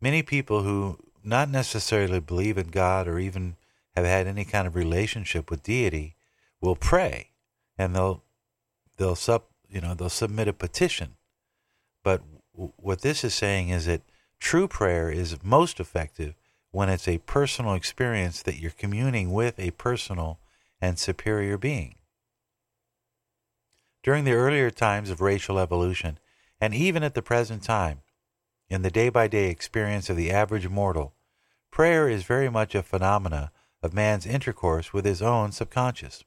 many 0.00 0.22
people 0.22 0.62
who 0.62 0.98
not 1.22 1.48
necessarily 1.48 2.20
believe 2.20 2.58
in 2.58 2.68
God 2.68 3.06
or 3.06 3.18
even 3.18 3.56
have 3.94 4.04
had 4.04 4.26
any 4.26 4.44
kind 4.44 4.66
of 4.66 4.74
relationship 4.74 5.50
with 5.50 5.62
deity 5.62 6.16
will 6.60 6.76
pray 6.76 7.30
and 7.78 7.94
they'll 7.94 8.22
they'll 8.96 9.14
sub 9.14 9.44
you 9.68 9.80
know 9.80 9.94
they'll 9.94 10.08
submit 10.08 10.48
a 10.48 10.52
petition. 10.52 11.16
But 12.02 12.22
w- 12.52 12.72
what 12.76 13.02
this 13.02 13.24
is 13.24 13.34
saying 13.34 13.68
is 13.68 13.86
that 13.86 14.02
true 14.40 14.66
prayer 14.66 15.10
is 15.10 15.36
most 15.42 15.78
effective 15.78 16.34
when 16.72 16.88
it's 16.88 17.08
a 17.08 17.18
personal 17.18 17.74
experience 17.74 18.42
that 18.42 18.58
you're 18.58 18.70
communing 18.72 19.32
with 19.32 19.58
a 19.58 19.70
personal 19.72 20.40
and 20.80 20.98
superior 20.98 21.56
being. 21.56 21.96
During 24.02 24.24
the 24.24 24.32
earlier 24.32 24.70
times 24.70 25.10
of 25.10 25.20
racial 25.20 25.58
evolution 25.58 26.18
and 26.60 26.74
even 26.74 27.02
at 27.02 27.14
the 27.14 27.22
present 27.22 27.62
time 27.62 28.00
in 28.70 28.82
the 28.82 28.90
day 28.90 29.08
by 29.08 29.26
day 29.26 29.50
experience 29.50 30.08
of 30.08 30.16
the 30.16 30.30
average 30.30 30.68
mortal 30.68 31.12
prayer 31.70 32.08
is 32.08 32.24
very 32.24 32.48
much 32.48 32.74
a 32.74 32.82
phenomena 32.82 33.50
of 33.82 33.92
man's 33.92 34.26
intercourse 34.26 34.92
with 34.92 35.04
his 35.04 35.20
own 35.20 35.52
subconscious. 35.52 36.24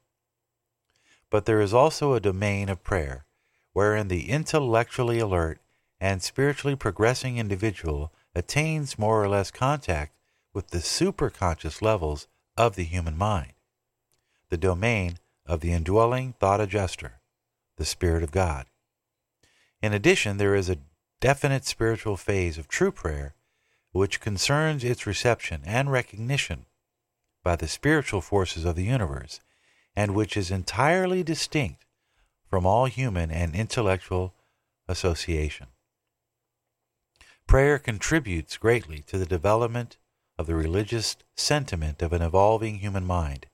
But 1.30 1.46
there 1.46 1.60
is 1.60 1.74
also 1.74 2.12
a 2.14 2.20
domain 2.20 2.68
of 2.68 2.84
prayer 2.84 3.24
wherein 3.72 4.08
the 4.08 4.30
intellectually 4.30 5.18
alert 5.18 5.58
and 6.00 6.22
spiritually 6.22 6.76
progressing 6.76 7.38
individual 7.38 8.12
attains 8.34 8.98
more 8.98 9.22
or 9.22 9.28
less 9.28 9.50
contact 9.50 10.14
with 10.52 10.68
the 10.68 10.78
superconscious 10.78 11.82
levels 11.82 12.28
of 12.56 12.76
the 12.76 12.84
human 12.84 13.16
mind, 13.16 13.52
the 14.48 14.56
domain 14.56 15.18
of 15.46 15.60
the 15.60 15.72
indwelling 15.72 16.34
thought 16.38 16.60
adjuster, 16.60 17.20
the 17.76 17.84
Spirit 17.84 18.22
of 18.22 18.30
God. 18.30 18.66
In 19.82 19.92
addition, 19.92 20.36
there 20.36 20.54
is 20.54 20.70
a 20.70 20.78
definite 21.24 21.64
spiritual 21.64 22.18
phase 22.18 22.58
of 22.58 22.68
true 22.68 22.92
prayer 22.92 23.34
which 23.92 24.20
concerns 24.20 24.84
its 24.84 25.06
reception 25.06 25.62
and 25.64 25.90
recognition 25.90 26.66
by 27.42 27.56
the 27.56 27.66
spiritual 27.66 28.20
forces 28.20 28.66
of 28.66 28.76
the 28.76 28.84
universe, 28.84 29.40
and 29.96 30.14
which 30.14 30.36
is 30.36 30.50
entirely 30.50 31.22
distinct 31.22 31.86
from 32.46 32.66
all 32.66 32.84
human 32.84 33.30
and 33.30 33.54
intellectual 33.54 34.34
association. 34.86 35.68
Prayer 37.46 37.78
contributes 37.78 38.58
greatly 38.58 38.98
to 39.06 39.16
the 39.16 39.24
development 39.24 39.96
of 40.38 40.46
the 40.46 40.54
religious 40.54 41.16
sentiment 41.34 42.02
of 42.02 42.12
an 42.12 42.20
evolving 42.20 42.80
human 42.80 43.06
mind. 43.06 43.46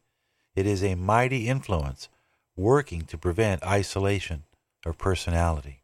It 0.56 0.66
is 0.66 0.82
a 0.82 0.96
mighty 0.96 1.48
influence 1.48 2.08
working 2.56 3.02
to 3.02 3.16
prevent 3.16 3.62
isolation 3.62 4.42
of 4.84 4.98
personality. 4.98 5.79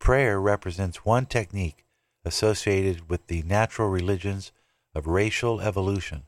Prayer 0.00 0.40
represents 0.40 1.04
one 1.04 1.26
technique 1.26 1.84
associated 2.24 3.08
with 3.08 3.26
the 3.26 3.42
natural 3.42 3.88
religions 3.88 4.50
of 4.94 5.06
racial 5.06 5.60
evolution, 5.60 6.24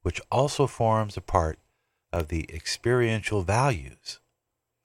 which 0.00 0.20
also 0.30 0.66
forms 0.66 1.16
a 1.16 1.20
part 1.20 1.58
of 2.12 2.28
the 2.28 2.48
experiential 2.52 3.42
values 3.42 4.18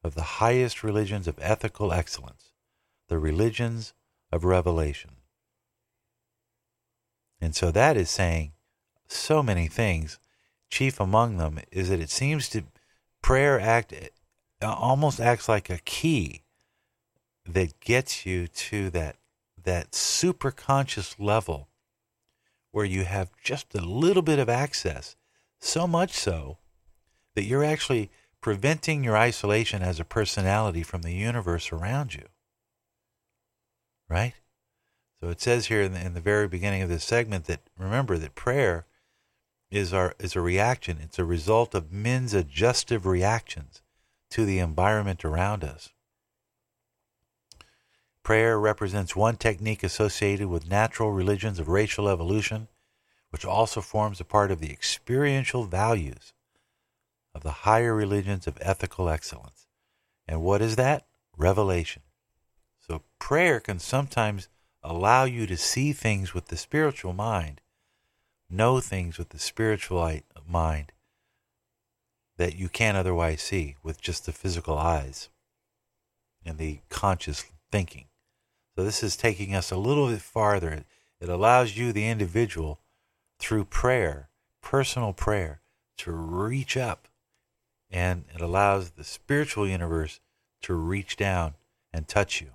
of 0.03 0.13
the 0.13 0.39
highest 0.39 0.83
religions 0.83 1.27
of 1.27 1.39
ethical 1.41 1.91
excellence, 1.91 2.51
the 3.07 3.17
religions 3.17 3.93
of 4.31 4.43
revelation. 4.43 5.11
And 7.39 7.55
so 7.55 7.71
that 7.71 7.97
is 7.97 8.09
saying 8.09 8.51
so 9.07 9.41
many 9.41 9.67
things. 9.67 10.19
Chief 10.69 10.99
among 10.99 11.37
them 11.37 11.59
is 11.71 11.89
that 11.89 12.01
it 12.01 12.09
seems 12.09 12.49
to 12.49 12.63
prayer 13.21 13.57
act 13.59 13.93
almost 14.61 15.19
acts 15.19 15.47
like 15.47 15.69
a 15.69 15.79
key 15.79 16.43
that 17.47 17.79
gets 17.79 18.25
you 18.25 18.47
to 18.47 18.89
that 18.91 19.17
that 19.63 19.93
super 19.93 20.51
conscious 20.51 21.19
level 21.19 21.67
where 22.71 22.85
you 22.85 23.03
have 23.03 23.31
just 23.43 23.73
a 23.75 23.81
little 23.81 24.21
bit 24.21 24.39
of 24.39 24.47
access, 24.47 25.15
so 25.59 25.87
much 25.87 26.11
so 26.13 26.57
that 27.35 27.43
you're 27.43 27.63
actually 27.63 28.09
preventing 28.39 29.03
your 29.03 29.17
isolation 29.17 29.81
as 29.81 29.99
a 29.99 30.05
personality 30.05 30.83
from 30.83 31.01
the 31.01 31.13
universe 31.13 31.71
around 31.71 32.13
you. 32.13 32.25
Right? 34.09 34.35
So 35.19 35.29
it 35.29 35.41
says 35.41 35.65
here 35.65 35.81
in 35.81 35.93
the, 35.93 36.05
in 36.05 36.13
the 36.13 36.21
very 36.21 36.47
beginning 36.47 36.81
of 36.81 36.89
this 36.89 37.03
segment 37.03 37.45
that 37.45 37.61
remember 37.77 38.17
that 38.17 38.35
prayer 38.35 38.85
is 39.69 39.91
our 39.91 40.13
is 40.19 40.35
a 40.35 40.41
reaction. 40.41 40.99
It's 41.01 41.19
a 41.19 41.25
result 41.25 41.75
of 41.75 41.91
men's 41.91 42.33
adjustive 42.33 43.05
reactions 43.05 43.81
to 44.29 44.45
the 44.45 44.59
environment 44.59 45.25
around 45.25 45.63
us. 45.63 45.91
Prayer 48.27 48.59
represents 48.59 49.15
one 49.15 49.37
technique 49.37 49.83
associated 49.83 50.49
with 50.49 50.69
natural 50.69 51.13
religions 51.13 51.59
of 51.59 51.69
racial 51.69 52.09
evolution, 52.09 52.67
which 53.29 53.45
also 53.45 53.79
forms 53.79 54.19
a 54.19 54.25
part 54.25 54.51
of 54.51 54.59
the 54.59 54.69
experiential 54.69 55.63
values 55.63 56.33
of 57.33 57.41
the 57.41 57.63
higher 57.63 57.95
religions 57.95 58.45
of 58.45 58.57
ethical 58.59 59.07
excellence. 59.07 59.65
And 60.27 60.41
what 60.41 60.61
is 60.61 60.75
that? 60.75 61.07
Revelation. 61.37 62.01
So 62.85 63.03
prayer 63.17 63.61
can 63.61 63.79
sometimes 63.79 64.49
allow 64.83 65.23
you 65.23 65.47
to 65.47 65.55
see 65.55 65.93
things 65.93 66.33
with 66.33 66.47
the 66.47 66.57
spiritual 66.57 67.13
mind, 67.13 67.61
know 68.49 68.81
things 68.81 69.17
with 69.17 69.29
the 69.29 69.39
spiritual 69.39 70.19
mind 70.45 70.91
that 72.35 72.57
you 72.57 72.67
can't 72.67 72.97
otherwise 72.97 73.41
see 73.41 73.77
with 73.83 74.01
just 74.01 74.25
the 74.25 74.33
physical 74.33 74.77
eyes 74.77 75.29
and 76.45 76.57
the 76.57 76.81
conscious 76.89 77.45
thinking. 77.71 78.06
So 78.77 78.83
this 78.83 79.01
is 79.01 79.17
taking 79.17 79.55
us 79.55 79.71
a 79.71 79.75
little 79.75 80.07
bit 80.07 80.21
farther. 80.21 80.83
It 81.19 81.29
allows 81.29 81.75
you, 81.75 81.91
the 81.91 82.07
individual, 82.07 82.79
through 83.39 83.65
prayer, 83.65 84.29
personal 84.61 85.13
prayer, 85.13 85.61
to 85.97 86.11
reach 86.11 86.77
up. 86.77 87.07
And 87.89 88.25
it 88.35 88.39
allows 88.39 88.91
the 88.91 89.03
spiritual 89.03 89.67
universe 89.67 90.19
to 90.61 90.75
reach 90.75 91.17
down 91.17 91.55
and 91.91 92.07
touch 92.07 92.39
you. 92.39 92.51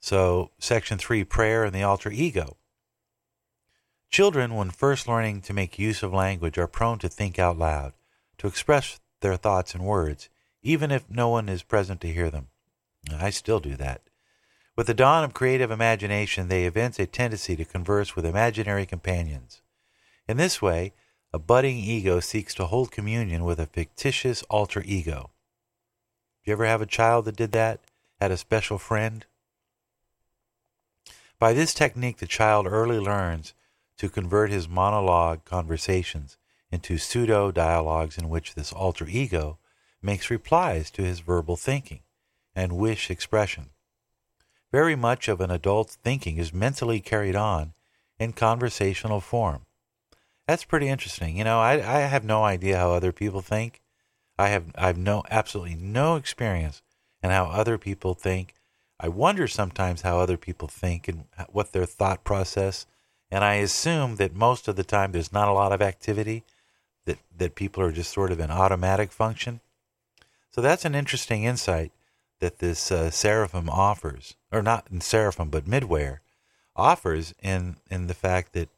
So, 0.00 0.50
section 0.58 0.96
three 0.96 1.22
prayer 1.22 1.64
and 1.64 1.74
the 1.74 1.82
alter 1.82 2.10
ego. 2.10 2.56
Children, 4.08 4.54
when 4.54 4.70
first 4.70 5.08
learning 5.08 5.42
to 5.42 5.52
make 5.52 5.78
use 5.78 6.02
of 6.02 6.14
language, 6.14 6.56
are 6.56 6.66
prone 6.66 6.98
to 7.00 7.08
think 7.10 7.38
out 7.38 7.58
loud, 7.58 7.92
to 8.38 8.46
express 8.46 8.98
their 9.20 9.36
thoughts 9.36 9.74
in 9.74 9.84
words, 9.84 10.30
even 10.62 10.90
if 10.90 11.10
no 11.10 11.28
one 11.28 11.50
is 11.50 11.62
present 11.62 12.00
to 12.00 12.10
hear 12.10 12.30
them. 12.30 12.46
I 13.18 13.30
still 13.30 13.60
do 13.60 13.76
that. 13.76 14.02
With 14.76 14.86
the 14.86 14.94
dawn 14.94 15.24
of 15.24 15.34
creative 15.34 15.70
imagination, 15.70 16.48
they 16.48 16.64
evince 16.64 16.98
a 16.98 17.06
tendency 17.06 17.56
to 17.56 17.64
converse 17.64 18.16
with 18.16 18.24
imaginary 18.24 18.86
companions. 18.86 19.62
In 20.28 20.36
this 20.36 20.62
way, 20.62 20.92
a 21.32 21.38
budding 21.38 21.76
ego 21.76 22.20
seeks 22.20 22.54
to 22.54 22.66
hold 22.66 22.90
communion 22.90 23.44
with 23.44 23.60
a 23.60 23.66
fictitious 23.66 24.42
alter 24.44 24.82
ego. 24.86 25.30
Did 26.44 26.50
you 26.50 26.52
ever 26.54 26.66
have 26.66 26.80
a 26.80 26.86
child 26.86 27.26
that 27.26 27.36
did 27.36 27.52
that? 27.52 27.80
Had 28.20 28.30
a 28.30 28.36
special 28.36 28.78
friend? 28.78 29.26
By 31.38 31.52
this 31.52 31.74
technique, 31.74 32.18
the 32.18 32.26
child 32.26 32.66
early 32.66 32.98
learns 32.98 33.54
to 33.98 34.08
convert 34.08 34.50
his 34.50 34.68
monologue 34.68 35.44
conversations 35.44 36.36
into 36.70 36.98
pseudo 36.98 37.50
dialogues 37.50 38.16
in 38.16 38.28
which 38.28 38.54
this 38.54 38.72
alter 38.72 39.06
ego 39.08 39.58
makes 40.00 40.30
replies 40.30 40.90
to 40.92 41.02
his 41.02 41.20
verbal 41.20 41.56
thinking 41.56 42.00
and 42.54 42.72
wish 42.76 43.10
expression. 43.10 43.70
Very 44.72 44.96
much 44.96 45.28
of 45.28 45.40
an 45.40 45.50
adult's 45.50 45.96
thinking 45.96 46.36
is 46.38 46.52
mentally 46.52 47.00
carried 47.00 47.36
on 47.36 47.72
in 48.18 48.32
conversational 48.32 49.20
form. 49.20 49.66
That's 50.46 50.64
pretty 50.64 50.88
interesting. 50.88 51.36
You 51.36 51.44
know, 51.44 51.60
I, 51.60 51.74
I 51.74 52.00
have 52.00 52.24
no 52.24 52.44
idea 52.44 52.76
how 52.76 52.92
other 52.92 53.12
people 53.12 53.40
think. 53.40 53.80
I 54.38 54.48
have 54.48 54.64
I 54.74 54.86
have 54.86 54.98
no 54.98 55.22
absolutely 55.30 55.74
no 55.74 56.16
experience 56.16 56.82
in 57.22 57.30
how 57.30 57.46
other 57.46 57.78
people 57.78 58.14
think. 58.14 58.54
I 58.98 59.08
wonder 59.08 59.46
sometimes 59.46 60.02
how 60.02 60.18
other 60.18 60.36
people 60.36 60.68
think 60.68 61.08
and 61.08 61.24
what 61.50 61.72
their 61.72 61.86
thought 61.86 62.24
process. 62.24 62.86
And 63.30 63.44
I 63.44 63.54
assume 63.54 64.16
that 64.16 64.34
most 64.34 64.66
of 64.66 64.76
the 64.76 64.84
time 64.84 65.12
there's 65.12 65.32
not 65.32 65.48
a 65.48 65.52
lot 65.52 65.72
of 65.72 65.80
activity, 65.80 66.42
that, 67.04 67.18
that 67.36 67.54
people 67.54 67.82
are 67.82 67.92
just 67.92 68.12
sort 68.12 68.32
of 68.32 68.40
in 68.40 68.50
automatic 68.50 69.12
function. 69.12 69.60
So 70.50 70.60
that's 70.60 70.84
an 70.84 70.94
interesting 70.94 71.44
insight 71.44 71.92
that 72.40 72.58
this 72.58 72.90
uh, 72.90 73.10
seraphim 73.10 73.68
offers, 73.70 74.34
or 74.50 74.62
not 74.62 74.86
in 74.90 75.00
seraphim, 75.00 75.48
but 75.50 75.66
midwayer 75.66 76.20
offers 76.74 77.34
in 77.42 77.76
in 77.90 78.06
the 78.06 78.14
fact 78.14 78.52
that 78.54 78.68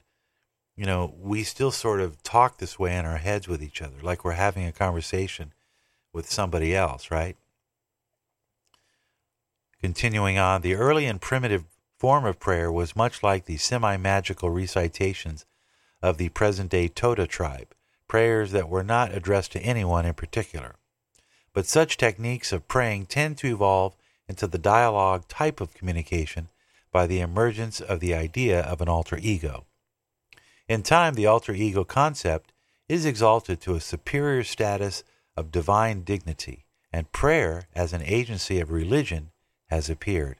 you 0.76 0.84
know 0.84 1.14
we 1.20 1.42
still 1.42 1.70
sort 1.70 2.00
of 2.00 2.22
talk 2.22 2.58
this 2.58 2.78
way 2.78 2.96
in 2.96 3.06
our 3.06 3.18
heads 3.18 3.48
with 3.48 3.62
each 3.62 3.80
other, 3.80 3.96
like 4.02 4.24
we're 4.24 4.32
having 4.32 4.66
a 4.66 4.72
conversation 4.72 5.52
with 6.12 6.30
somebody 6.30 6.74
else, 6.74 7.10
right? 7.10 7.36
Continuing 9.80 10.38
on, 10.38 10.60
the 10.60 10.74
early 10.74 11.06
and 11.06 11.20
primitive 11.20 11.64
form 11.98 12.24
of 12.24 12.38
prayer 12.38 12.70
was 12.70 12.96
much 12.96 13.22
like 13.22 13.46
the 13.46 13.56
semi 13.56 13.96
magical 13.96 14.50
recitations 14.50 15.46
of 16.02 16.18
the 16.18 16.28
present 16.30 16.70
day 16.70 16.88
Toda 16.88 17.26
tribe, 17.26 17.74
prayers 18.08 18.52
that 18.52 18.68
were 18.68 18.82
not 18.82 19.14
addressed 19.14 19.52
to 19.52 19.60
anyone 19.60 20.04
in 20.04 20.14
particular. 20.14 20.74
But 21.54 21.66
such 21.66 21.96
techniques 21.96 22.52
of 22.52 22.68
praying 22.68 23.06
tend 23.06 23.38
to 23.38 23.48
evolve 23.48 23.94
into 24.28 24.46
the 24.46 24.58
dialogue 24.58 25.28
type 25.28 25.60
of 25.60 25.74
communication 25.74 26.48
by 26.90 27.06
the 27.06 27.20
emergence 27.20 27.80
of 27.80 28.00
the 28.00 28.14
idea 28.14 28.60
of 28.60 28.80
an 28.80 28.88
alter 28.88 29.18
ego. 29.20 29.66
In 30.68 30.82
time, 30.82 31.14
the 31.14 31.26
alter 31.26 31.52
ego 31.52 31.84
concept 31.84 32.52
is 32.88 33.04
exalted 33.04 33.60
to 33.60 33.74
a 33.74 33.80
superior 33.80 34.44
status 34.44 35.04
of 35.36 35.52
divine 35.52 36.02
dignity, 36.02 36.64
and 36.92 37.12
prayer 37.12 37.64
as 37.74 37.92
an 37.92 38.02
agency 38.02 38.60
of 38.60 38.70
religion 38.70 39.30
has 39.68 39.88
appeared. 39.88 40.36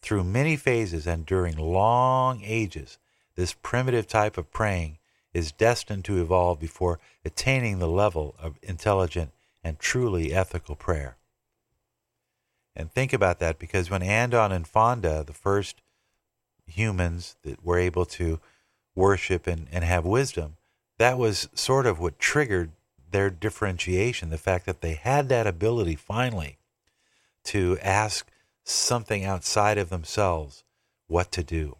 Through 0.00 0.24
many 0.24 0.56
phases 0.56 1.06
and 1.06 1.26
during 1.26 1.56
long 1.56 2.42
ages, 2.44 2.98
this 3.36 3.54
primitive 3.62 4.06
type 4.06 4.38
of 4.38 4.52
praying 4.52 4.98
is 5.32 5.50
destined 5.50 6.04
to 6.04 6.20
evolve 6.20 6.60
before 6.60 7.00
attaining 7.24 7.78
the 7.78 7.88
level 7.88 8.36
of 8.38 8.58
intelligent 8.62 9.32
and 9.64 9.78
truly 9.78 10.32
ethical 10.32 10.76
prayer. 10.76 11.16
And 12.76 12.92
think 12.92 13.12
about 13.12 13.38
that 13.38 13.58
because 13.58 13.90
when 13.90 14.02
Andon 14.02 14.52
and 14.52 14.66
Fonta, 14.66 15.24
the 15.24 15.32
first 15.32 15.80
humans 16.66 17.36
that 17.42 17.64
were 17.64 17.78
able 17.78 18.04
to 18.04 18.40
worship 18.94 19.46
and, 19.46 19.66
and 19.72 19.82
have 19.82 20.04
wisdom, 20.04 20.56
that 20.98 21.18
was 21.18 21.48
sort 21.54 21.86
of 21.86 21.98
what 21.98 22.18
triggered 22.18 22.72
their 23.10 23.30
differentiation 23.30 24.30
the 24.30 24.38
fact 24.38 24.66
that 24.66 24.80
they 24.80 24.94
had 24.94 25.28
that 25.28 25.46
ability 25.46 25.94
finally 25.94 26.58
to 27.44 27.78
ask 27.80 28.30
something 28.64 29.24
outside 29.24 29.78
of 29.78 29.90
themselves 29.90 30.64
what 31.06 31.30
to 31.30 31.42
do. 31.42 31.76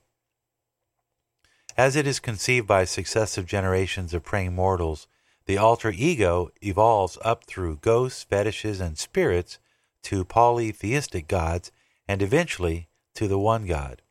As 1.77 1.97
it 1.97 2.07
is 2.07 2.21
conceived 2.21 2.69
by 2.69 2.85
successive 2.85 3.47
generations 3.47 4.15
of 4.15 4.23
praying 4.23 4.55
mortals, 4.55 5.09
the 5.47 5.59
alter 5.59 5.93
ego 5.95 6.51
evolves 6.63 7.19
up 7.23 7.45
through 7.45 7.77
ghosts, 7.77 8.23
fetishes, 8.23 8.81
and 8.81 8.99
spirits 8.99 9.59
to 10.03 10.25
polytheistic 10.25 11.29
gods 11.29 11.71
and 12.09 12.23
eventually 12.23 12.89
to 13.15 13.29
the 13.29 13.39
one 13.39 13.67
God, 13.67 14.03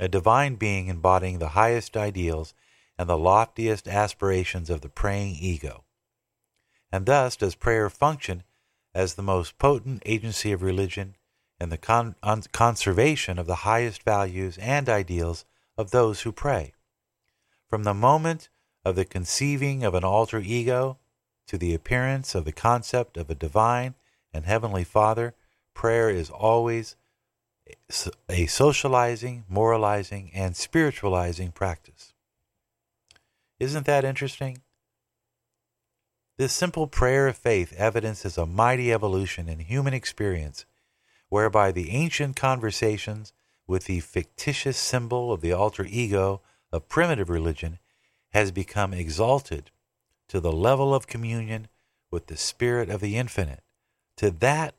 a 0.00 0.08
divine 0.08 0.56
being 0.56 0.88
embodying 0.88 1.38
the 1.38 1.50
highest 1.50 1.96
ideals 1.96 2.54
and 2.98 3.08
the 3.08 3.18
loftiest 3.18 3.88
aspirations 3.88 4.70
of 4.70 4.80
the 4.80 4.88
praying 4.88 5.36
ego. 5.38 5.84
And 6.90 7.06
thus 7.06 7.36
does 7.36 7.54
prayer 7.54 7.88
function 7.88 8.42
as 8.94 9.14
the 9.14 9.22
most 9.22 9.58
potent 9.58 10.02
agency 10.04 10.52
of 10.52 10.62
religion 10.62 11.16
and 11.58 11.72
the 11.72 11.78
con- 11.78 12.16
conservation 12.52 13.38
of 13.38 13.46
the 13.46 13.56
highest 13.56 14.02
values 14.02 14.58
and 14.58 14.88
ideals 14.88 15.44
of 15.78 15.90
those 15.90 16.22
who 16.22 16.32
pray. 16.32 16.74
From 17.68 17.84
the 17.84 17.94
moment 17.94 18.50
of 18.84 18.96
the 18.96 19.04
conceiving 19.04 19.84
of 19.84 19.94
an 19.94 20.04
alter 20.04 20.40
ego 20.40 20.98
to 21.46 21.58
the 21.58 21.74
appearance 21.74 22.34
of 22.34 22.44
the 22.44 22.52
concept 22.52 23.16
of 23.16 23.30
a 23.30 23.34
divine 23.34 23.94
and 24.32 24.44
heavenly 24.44 24.84
Father, 24.84 25.34
prayer 25.74 26.10
is 26.10 26.30
always 26.30 26.96
a 28.28 28.46
socializing, 28.46 29.44
moralizing, 29.48 30.30
and 30.34 30.56
spiritualizing 30.56 31.52
practice. 31.52 32.12
Isn't 33.60 33.86
that 33.86 34.04
interesting? 34.04 34.62
This 36.38 36.52
simple 36.52 36.86
prayer 36.86 37.28
of 37.28 37.36
faith 37.36 37.72
evidences 37.74 38.36
a 38.36 38.46
mighty 38.46 38.92
evolution 38.92 39.48
in 39.48 39.60
human 39.60 39.94
experience, 39.94 40.64
whereby 41.28 41.70
the 41.70 41.90
ancient 41.90 42.34
conversations 42.34 43.32
with 43.66 43.84
the 43.84 44.00
fictitious 44.00 44.76
symbol 44.76 45.32
of 45.32 45.40
the 45.40 45.52
alter 45.52 45.86
ego 45.88 46.40
of 46.72 46.88
primitive 46.88 47.30
religion 47.30 47.78
has 48.32 48.50
become 48.50 48.92
exalted 48.92 49.70
to 50.28 50.40
the 50.40 50.52
level 50.52 50.94
of 50.94 51.06
communion 51.06 51.68
with 52.10 52.26
the 52.26 52.36
Spirit 52.36 52.88
of 52.88 53.00
the 53.00 53.16
infinite, 53.16 53.62
to 54.16 54.30
that 54.30 54.74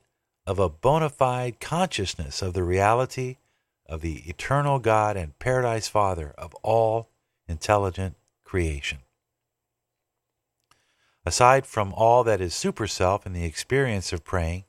of 0.45 0.59
a 0.59 0.69
bona 0.69 1.09
fide 1.09 1.59
consciousness 1.59 2.41
of 2.41 2.53
the 2.53 2.63
reality 2.63 3.37
of 3.87 4.01
the 4.01 4.23
eternal 4.29 4.79
God 4.79 5.15
and 5.15 5.37
paradise 5.39 5.87
Father 5.87 6.33
of 6.37 6.53
all 6.55 7.09
intelligent 7.47 8.15
creation. 8.43 8.99
Aside 11.25 11.65
from 11.65 11.93
all 11.93 12.23
that 12.23 12.41
is 12.41 12.53
super 12.53 12.87
self 12.87 13.25
in 13.25 13.33
the 13.33 13.45
experience 13.45 14.11
of 14.11 14.25
praying, 14.25 14.65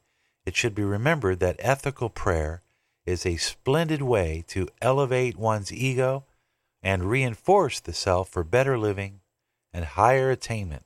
it 0.46 0.54
should 0.54 0.74
be 0.74 0.84
remembered 0.84 1.40
that 1.40 1.56
ethical 1.58 2.08
prayer 2.08 2.62
is 3.06 3.26
a 3.26 3.36
splendid 3.36 4.02
way 4.02 4.44
to 4.48 4.68
elevate 4.80 5.36
one's 5.36 5.72
ego 5.72 6.24
and 6.84 7.10
reinforce 7.10 7.80
the 7.80 7.94
self 7.94 8.28
for 8.28 8.44
better 8.44 8.78
living 8.78 9.20
and 9.72 9.86
higher 9.86 10.30
attainment. 10.30 10.84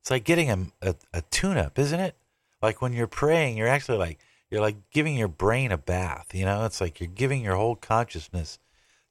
It's 0.00 0.10
like 0.10 0.24
getting 0.24 0.50
a, 0.50 0.66
a, 0.82 0.94
a 1.14 1.22
tune 1.22 1.56
up, 1.56 1.78
isn't 1.78 1.98
it? 1.98 2.16
Like 2.60 2.82
when 2.82 2.92
you're 2.92 3.06
praying, 3.06 3.56
you're 3.56 3.66
actually 3.66 3.96
like, 3.96 4.18
you're 4.50 4.60
like 4.60 4.76
giving 4.90 5.16
your 5.16 5.28
brain 5.28 5.72
a 5.72 5.78
bath, 5.78 6.34
you 6.34 6.44
know? 6.44 6.66
It's 6.66 6.80
like 6.80 7.00
you're 7.00 7.08
giving 7.08 7.42
your 7.42 7.56
whole 7.56 7.76
consciousness 7.76 8.58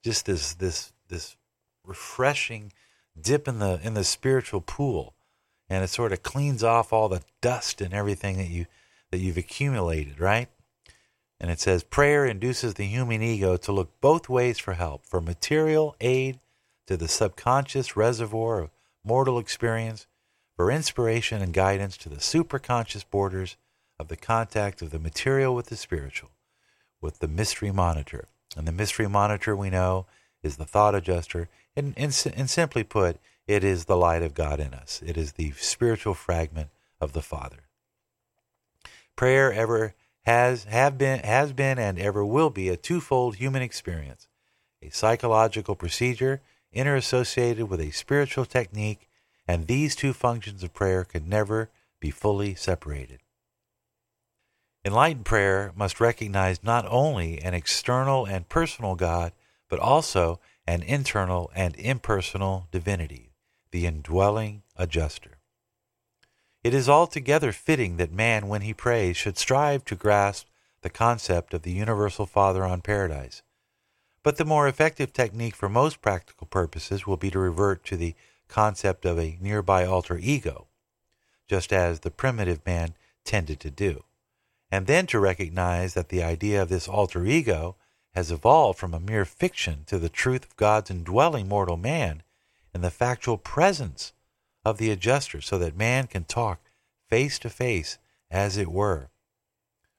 just 0.04 0.28
this, 0.28 0.54
this, 0.54 0.94
this 1.10 1.36
refreshing 1.84 2.72
dip 3.20 3.48
in 3.48 3.58
the, 3.58 3.80
in 3.84 3.96
the 3.96 4.04
spiritual 4.04 4.62
pool. 4.62 5.16
And 5.70 5.84
it 5.84 5.90
sort 5.90 6.14
of 6.14 6.24
cleans 6.24 6.64
off 6.64 6.94
all 6.94 7.10
the 7.10 7.24
dust 7.42 7.82
and 7.82 7.94
everything 7.94 8.38
that 8.38 8.50
you, 8.50 8.68
that 9.12 9.20
you've 9.20 9.38
accumulated, 9.38 10.20
right? 10.20 10.50
And 11.40 11.50
it 11.50 11.60
says 11.60 11.84
prayer 11.84 12.26
induces 12.26 12.74
the 12.74 12.86
human 12.86 13.22
ego 13.22 13.56
to 13.58 13.72
look 13.72 14.00
both 14.02 14.28
ways 14.28 14.60
for 14.60 14.74
help, 14.74 15.06
from 15.06 15.26
material 15.26 15.96
aid 16.02 16.40
to 16.88 16.98
the 16.98 17.08
subconscious 17.08 17.96
reservoir 17.96 18.62
of 18.62 18.70
mortal 19.04 19.40
experience, 19.40 20.08
for 20.56 20.70
inspiration 20.70 21.42
and 21.42 21.54
guidance 21.54 21.96
to 21.98 22.10
the 22.10 22.18
superconscious 22.18 23.06
borders 23.10 23.56
of 23.98 24.10
the 24.10 24.18
contact 24.18 24.82
of 24.82 24.92
the 24.92 25.00
material 25.00 25.56
with 25.56 25.68
the 25.68 25.76
spiritual, 25.76 26.32
with 27.00 27.20
the 27.20 27.28
mystery 27.28 27.72
monitor. 27.72 28.28
And 28.58 28.68
the 28.68 28.74
mystery 28.74 29.08
monitor 29.08 29.56
we 29.56 29.70
know 29.70 30.06
is 30.44 30.58
the 30.58 30.66
thought 30.66 30.96
adjuster. 30.96 31.48
And, 31.76 31.94
and, 31.96 32.34
and 32.36 32.50
simply 32.50 32.84
put, 32.84 33.20
it 33.48 33.64
is 33.64 33.86
the 33.86 33.98
light 33.98 34.22
of 34.22 34.34
God 34.34 34.60
in 34.60 34.74
us. 34.74 35.02
It 35.06 35.18
is 35.18 35.34
the 35.34 35.52
spiritual 35.52 36.14
fragment 36.14 36.70
of 37.00 37.14
the 37.14 37.22
Father. 37.22 37.68
Prayer 39.16 39.52
ever 39.54 39.94
has 40.30 40.66
have 40.66 40.96
been 40.96 41.20
has 41.22 41.54
been 41.54 41.80
and 41.80 41.98
ever 41.98 42.24
will 42.24 42.52
be 42.52 42.70
a 42.70 42.78
twofold 42.78 43.38
human 43.38 43.64
experience. 43.64 44.28
A 44.80 44.90
psychological 44.90 45.76
procedure 45.76 46.40
interassociated 46.72 47.68
with 47.68 47.80
a 47.82 47.90
spiritual 47.90 48.46
technique 48.46 49.10
and 49.48 49.66
these 49.66 49.96
two 49.96 50.14
functions 50.14 50.62
of 50.62 50.72
prayer 50.72 51.04
can 51.04 51.28
never 51.28 51.72
be 52.00 52.12
fully 52.12 52.54
separated. 52.54 53.22
Enlightened 54.86 55.26
prayer 55.26 55.74
must 55.76 56.00
recognize 56.00 56.64
not 56.64 56.86
only 56.88 57.42
an 57.42 57.56
external 57.56 58.26
and 58.26 58.48
personal 58.48 58.94
god 58.94 59.32
but 59.68 59.80
also 59.80 60.40
an 60.68 60.84
internal 60.84 61.50
and 61.56 61.76
impersonal 61.76 62.68
divinity 62.72 63.32
the 63.72 63.88
indwelling 63.88 64.62
adjuster 64.78 65.39
it 66.64 66.74
is 66.74 66.90
altogether 66.90 67.52
fitting 67.52 67.98
that 67.98 68.12
man, 68.12 68.48
when 68.48 68.62
he 68.62 68.74
prays, 68.74 69.16
should 69.16 69.38
strive 69.38 69.86
to 69.86 69.96
grasp 69.96 70.48
the 70.82 70.90
concept 70.90 71.54
of 71.54 71.62
the 71.62 71.72
universal 71.72 72.26
Father 72.26 72.64
on 72.64 72.82
paradise. 72.82 73.42
But 74.24 74.38
the 74.38 74.46
more 74.46 74.68
effective 74.68 75.14
technique 75.14 75.56
for 75.56 75.70
most 75.70 76.02
practical 76.02 76.48
purposes 76.48 77.08
will 77.08 77.18
be 77.18 77.32
to 77.32 77.40
revert 77.40 77.84
to 77.86 77.98
the 77.98 78.16
concept 78.48 79.06
of 79.06 79.18
a 79.18 79.38
nearby 79.40 79.86
alter 79.86 80.18
ego, 80.18 80.68
just 81.48 81.72
as 81.72 82.02
the 82.02 82.12
primitive 82.12 82.66
man 82.66 82.96
tended 83.24 83.60
to 83.62 83.72
do, 83.72 84.04
and 84.72 84.88
then 84.88 85.06
to 85.08 85.20
recognize 85.20 85.94
that 85.94 86.10
the 86.10 86.24
idea 86.24 86.62
of 86.62 86.70
this 86.70 86.88
alter 86.88 87.26
ego 87.26 87.78
has 88.14 88.32
evolved 88.32 88.78
from 88.78 88.94
a 88.94 89.00
mere 89.00 89.26
fiction 89.26 89.84
to 89.86 89.98
the 89.98 90.10
truth 90.10 90.46
of 90.46 90.56
God's 90.58 90.92
indwelling 90.92 91.48
mortal 91.48 91.78
man 91.78 92.24
in 92.74 92.82
the 92.82 92.92
factual 92.92 93.38
presence 93.38 94.14
of 94.66 94.78
the 94.78 94.92
adjuster 94.92 95.42
so 95.42 95.58
that 95.58 95.76
man 95.76 96.08
can 96.08 96.24
talk 96.24 96.60
face 97.10 97.40
to 97.40 97.50
face, 97.50 97.98
as 98.30 98.58
it 98.58 98.68
were, 98.68 99.10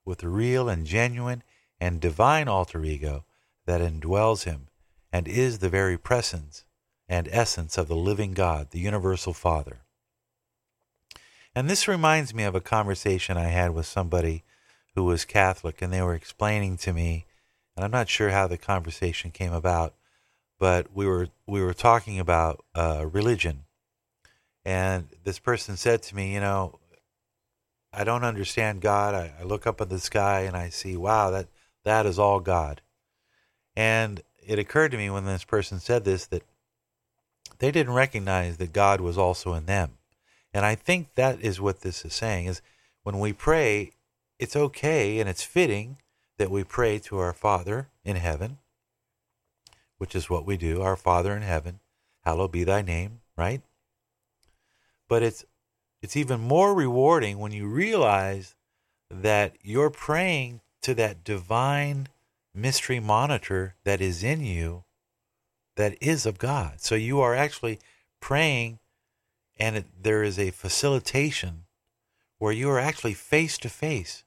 with 0.05 0.19
the 0.19 0.29
real 0.29 0.69
and 0.69 0.87
genuine 0.87 1.43
and 1.81 2.01
divine 2.01 2.49
alter 2.49 2.85
ego 2.85 3.25
that 3.67 3.81
indwells 3.81 4.45
him 4.45 4.69
and 5.13 5.27
is 5.27 5.59
the 5.59 5.69
very 5.69 5.99
presence 5.99 6.65
and 7.09 7.29
essence 7.33 7.77
of 7.77 7.89
the 7.89 7.97
living 7.97 8.33
God, 8.33 8.71
the 8.71 8.79
universal 8.79 9.33
Father. 9.33 9.81
And 11.55 11.69
this 11.69 11.89
reminds 11.89 12.33
me 12.33 12.45
of 12.45 12.55
a 12.55 12.61
conversation 12.61 13.37
I 13.37 13.49
had 13.49 13.75
with 13.75 13.87
somebody 13.87 14.45
who 14.95 15.05
was 15.05 15.25
Catholic, 15.25 15.83
and 15.83 15.93
they 15.93 16.03
were 16.03 16.15
explaining 16.15 16.77
to 16.79 16.93
me, 16.93 17.27
and 17.77 17.85
I'm 17.85 17.91
not 17.91 18.09
sure 18.09 18.31
how 18.31 18.47
the 18.47 18.59
conversation 18.59 19.33
came 19.33 19.53
about, 19.53 19.95
but 20.59 20.95
we 20.95 21.07
were 21.07 21.29
we 21.47 21.61
were 21.61 21.75
talking 21.75 22.21
about 22.21 22.65
uh, 22.75 23.07
religion 23.11 23.65
and 24.65 25.09
this 25.25 25.39
person 25.39 25.77
said 25.77 26.03
to 26.05 26.17
me, 26.17 26.35
you 26.35 26.41
know, 26.41 26.79
I 27.93 28.05
don't 28.05 28.25
understand 28.25 28.81
God. 28.81 29.15
I, 29.15 29.33
I 29.41 29.43
look 29.45 29.67
up 29.67 29.81
at 29.81 29.89
the 29.89 29.99
sky 29.99 30.43
and 30.43 30.57
I 30.57 30.69
see, 30.69 30.97
wow, 30.97 31.31
that 31.31 31.49
that 31.85 32.07
is 32.07 32.19
all 32.19 32.41
God. 32.41 32.83
And 33.75 34.23
it 34.47 34.59
occurred 34.59 34.93
to 34.93 34.99
me 34.99 35.11
when 35.11 35.25
this 35.25 35.45
person 35.45 35.81
said 35.81 36.05
this 36.05 36.27
that 36.27 36.43
they 37.59 37.71
didn't 37.71 37.95
recognize 37.95 38.57
that 38.57 38.73
God 38.73 39.01
was 39.01 39.19
also 39.19 39.55
in 39.55 39.67
them. 39.67 39.99
And 40.53 40.65
I 40.65 40.75
think 40.75 41.15
that 41.15 41.41
is 41.41 41.61
what 41.61 41.81
this 41.81 42.05
is 42.05 42.15
saying 42.15 42.47
is 42.47 42.63
when 43.03 43.19
we 43.19 43.33
pray, 43.33 43.93
it's 44.39 44.57
okay 44.57 45.21
and 45.21 45.29
it's 45.29 45.43
fitting 45.43 45.99
that 46.39 46.51
we 46.51 46.65
pray 46.65 46.99
to 46.99 47.19
our 47.19 47.33
Father 47.33 47.89
in 48.05 48.17
heaven, 48.17 48.59
which 49.99 50.15
is 50.15 50.31
what 50.31 50.47
we 50.47 50.57
do, 50.57 50.81
our 50.81 50.97
Father 50.97 51.37
in 51.37 51.43
heaven, 51.43 51.81
hallowed 52.25 52.53
be 52.53 52.65
thy 52.65 52.83
name, 52.83 53.21
right? 53.37 53.63
But 55.11 55.25
it's 55.25 55.45
it's 56.03 56.17
even 56.17 56.41
more 56.41 56.73
rewarding 56.73 57.41
when 57.41 57.51
you 57.51 57.67
realize 57.67 58.55
that 59.11 59.57
you're 59.61 59.91
praying 59.91 60.61
to 60.83 60.95
that 60.95 61.25
divine 61.25 62.09
mystery 62.55 63.01
monitor 63.01 63.75
that 63.85 64.01
is 64.01 64.23
in 64.23 64.45
you 64.45 64.85
that 65.77 66.01
is 66.01 66.27
of 66.27 66.39
God. 66.39 66.81
So 66.81 66.95
you 66.95 67.21
are 67.21 67.35
actually 67.35 67.81
praying, 68.21 68.79
and 69.59 69.77
it, 69.79 69.87
there 70.01 70.23
is 70.23 70.39
a 70.39 70.53
facilitation 70.53 71.65
where 72.39 72.53
you 72.53 72.71
are 72.71 72.79
actually 72.79 73.15
face 73.15 73.59
to 73.59 73.69
face. 73.69 74.23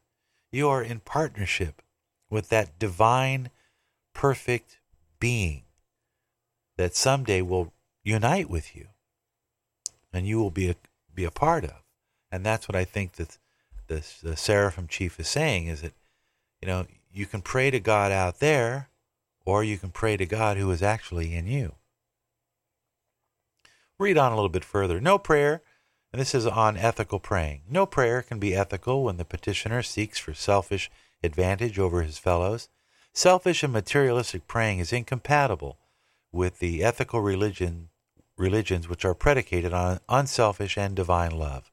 You 0.51 0.67
are 0.67 0.83
in 0.83 0.99
partnership 0.99 1.81
with 2.29 2.49
that 2.49 2.77
divine, 2.77 3.51
perfect 4.13 4.79
being 5.19 5.63
that 6.77 6.93
someday 6.93 7.41
will 7.41 7.71
unite 8.03 8.49
with 8.49 8.75
you 8.75 8.87
and 10.13 10.27
you 10.27 10.39
will 10.39 10.51
be 10.51 10.69
a, 10.69 10.75
be 11.13 11.25
a 11.25 11.31
part 11.31 11.63
of. 11.63 11.83
And 12.31 12.45
that's 12.45 12.67
what 12.67 12.75
I 12.75 12.85
think 12.85 13.13
that 13.13 13.37
the, 13.87 14.05
the 14.21 14.37
seraphim 14.37 14.87
chief 14.87 15.19
is 15.19 15.27
saying 15.27 15.67
is 15.67 15.81
that, 15.81 15.93
you 16.61 16.67
know, 16.67 16.85
you 17.11 17.25
can 17.25 17.41
pray 17.41 17.71
to 17.71 17.79
God 17.79 18.11
out 18.11 18.39
there 18.39 18.89
or 19.45 19.63
you 19.63 19.77
can 19.77 19.89
pray 19.89 20.17
to 20.17 20.25
God 20.25 20.57
who 20.57 20.71
is 20.71 20.81
actually 20.81 21.35
in 21.35 21.47
you. 21.47 21.75
Read 23.99 24.17
on 24.17 24.31
a 24.31 24.35
little 24.35 24.49
bit 24.49 24.63
further. 24.63 24.99
No 24.99 25.17
prayer, 25.17 25.61
and 26.11 26.19
this 26.19 26.33
is 26.33 26.47
on 26.47 26.77
ethical 26.77 27.19
praying. 27.19 27.61
No 27.69 27.85
prayer 27.85 28.21
can 28.21 28.39
be 28.39 28.55
ethical 28.55 29.03
when 29.03 29.17
the 29.17 29.25
petitioner 29.25 29.83
seeks 29.83 30.17
for 30.17 30.33
selfish 30.33 30.89
advantage 31.23 31.77
over 31.77 32.01
his 32.01 32.17
fellows. 32.17 32.69
Selfish 33.13 33.63
and 33.63 33.71
materialistic 33.71 34.47
praying 34.47 34.79
is 34.79 34.91
incompatible 34.91 35.77
with 36.31 36.59
the 36.59 36.83
ethical 36.83 37.21
religion 37.21 37.89
religions 38.37 38.87
which 38.87 39.05
are 39.05 39.13
predicated 39.13 39.73
on 39.73 39.99
unselfish 40.09 40.77
and 40.77 40.95
divine 40.95 41.31
love. 41.31 41.71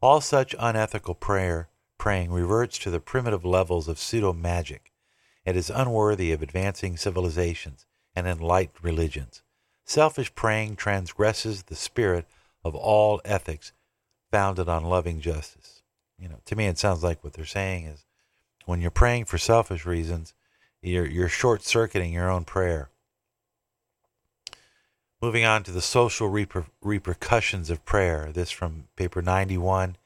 All 0.00 0.20
such 0.20 0.54
unethical 0.58 1.14
prayer 1.14 1.68
praying 1.98 2.30
reverts 2.30 2.78
to 2.78 2.90
the 2.90 3.00
primitive 3.00 3.44
levels 3.44 3.88
of 3.88 3.98
pseudo 3.98 4.32
magic 4.32 4.92
and 5.44 5.56
is 5.56 5.70
unworthy 5.70 6.32
of 6.32 6.42
advancing 6.42 6.96
civilizations 6.96 7.86
and 8.14 8.26
enlightened 8.26 8.82
religions. 8.82 9.42
Selfish 9.84 10.34
praying 10.34 10.76
transgresses 10.76 11.64
the 11.64 11.74
spirit 11.74 12.26
of 12.64 12.74
all 12.74 13.20
ethics 13.24 13.72
founded 14.30 14.68
on 14.68 14.84
loving 14.84 15.20
justice. 15.20 15.82
You 16.18 16.28
know, 16.28 16.40
to 16.44 16.56
me, 16.56 16.66
it 16.66 16.78
sounds 16.78 17.02
like 17.02 17.24
what 17.24 17.32
they're 17.32 17.44
saying 17.44 17.86
is 17.86 18.04
when 18.66 18.80
you're 18.80 18.90
praying 18.90 19.24
for 19.24 19.38
selfish 19.38 19.86
reasons, 19.86 20.34
you're, 20.82 21.06
you're 21.06 21.28
short 21.28 21.62
circuiting 21.62 22.12
your 22.12 22.30
own 22.30 22.44
prayer. 22.44 22.90
Moving 25.20 25.44
on 25.44 25.64
to 25.64 25.72
the 25.72 25.82
social 25.82 26.30
reper- 26.30 26.70
repercussions 26.80 27.70
of 27.70 27.84
prayer. 27.84 28.30
This 28.32 28.52
from 28.52 28.86
paper 28.94 29.20
91, 29.20 29.96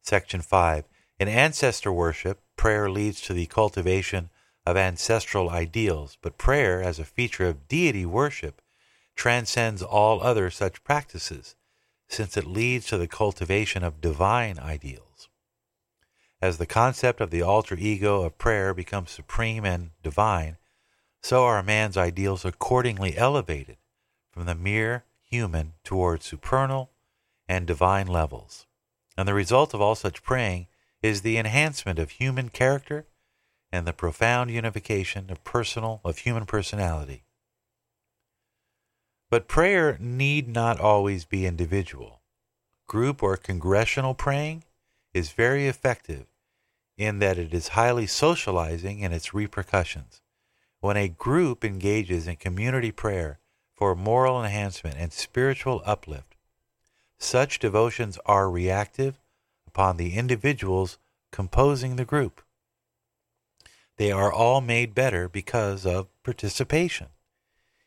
section 0.00 0.40
5. 0.40 0.84
In 1.20 1.28
ancestor 1.28 1.92
worship, 1.92 2.40
prayer 2.56 2.90
leads 2.90 3.20
to 3.22 3.34
the 3.34 3.44
cultivation 3.44 4.30
of 4.64 4.78
ancestral 4.78 5.50
ideals, 5.50 6.16
but 6.22 6.38
prayer, 6.38 6.82
as 6.82 6.98
a 6.98 7.04
feature 7.04 7.46
of 7.46 7.68
deity 7.68 8.06
worship, 8.06 8.62
transcends 9.14 9.82
all 9.82 10.22
other 10.22 10.48
such 10.48 10.82
practices, 10.84 11.54
since 12.08 12.38
it 12.38 12.46
leads 12.46 12.86
to 12.86 12.96
the 12.96 13.08
cultivation 13.08 13.84
of 13.84 14.00
divine 14.00 14.58
ideals. 14.58 15.28
As 16.40 16.56
the 16.56 16.64
concept 16.64 17.20
of 17.20 17.30
the 17.30 17.42
alter 17.42 17.76
ego 17.78 18.22
of 18.22 18.38
prayer 18.38 18.72
becomes 18.72 19.10
supreme 19.10 19.66
and 19.66 19.90
divine, 20.02 20.56
so 21.20 21.44
are 21.44 21.62
man's 21.62 21.98
ideals 21.98 22.46
accordingly 22.46 23.18
elevated 23.18 23.76
from 24.32 24.46
the 24.46 24.54
mere 24.54 25.04
human 25.20 25.74
towards 25.84 26.26
supernal 26.26 26.90
and 27.48 27.66
divine 27.66 28.06
levels. 28.06 28.66
And 29.16 29.28
the 29.28 29.34
result 29.34 29.74
of 29.74 29.80
all 29.80 29.94
such 29.94 30.22
praying 30.22 30.66
is 31.02 31.22
the 31.22 31.36
enhancement 31.36 31.98
of 31.98 32.12
human 32.12 32.48
character 32.48 33.06
and 33.70 33.86
the 33.86 33.92
profound 33.92 34.50
unification 34.50 35.30
of 35.30 35.44
personal 35.44 36.00
of 36.04 36.18
human 36.18 36.46
personality. 36.46 37.22
But 39.30 39.48
prayer 39.48 39.96
need 40.00 40.48
not 40.48 40.80
always 40.80 41.24
be 41.24 41.46
individual. 41.46 42.20
Group 42.86 43.22
or 43.22 43.36
congressional 43.36 44.14
praying 44.14 44.64
is 45.14 45.32
very 45.32 45.66
effective 45.66 46.26
in 46.98 47.18
that 47.18 47.38
it 47.38 47.54
is 47.54 47.68
highly 47.68 48.06
socializing 48.06 49.00
in 49.00 49.12
its 49.12 49.32
repercussions. 49.32 50.20
When 50.80 50.96
a 50.96 51.08
group 51.08 51.64
engages 51.64 52.26
in 52.26 52.36
community 52.36 52.92
prayer, 52.92 53.38
for 53.82 53.96
moral 53.96 54.44
enhancement 54.44 54.94
and 54.96 55.12
spiritual 55.12 55.82
uplift. 55.84 56.36
Such 57.18 57.58
devotions 57.58 58.16
are 58.24 58.48
reactive 58.48 59.18
upon 59.66 59.96
the 59.96 60.14
individuals 60.14 60.98
composing 61.32 61.96
the 61.96 62.04
group. 62.04 62.42
They 63.96 64.12
are 64.12 64.32
all 64.32 64.60
made 64.60 64.94
better 64.94 65.28
because 65.28 65.84
of 65.84 66.06
participation. 66.22 67.08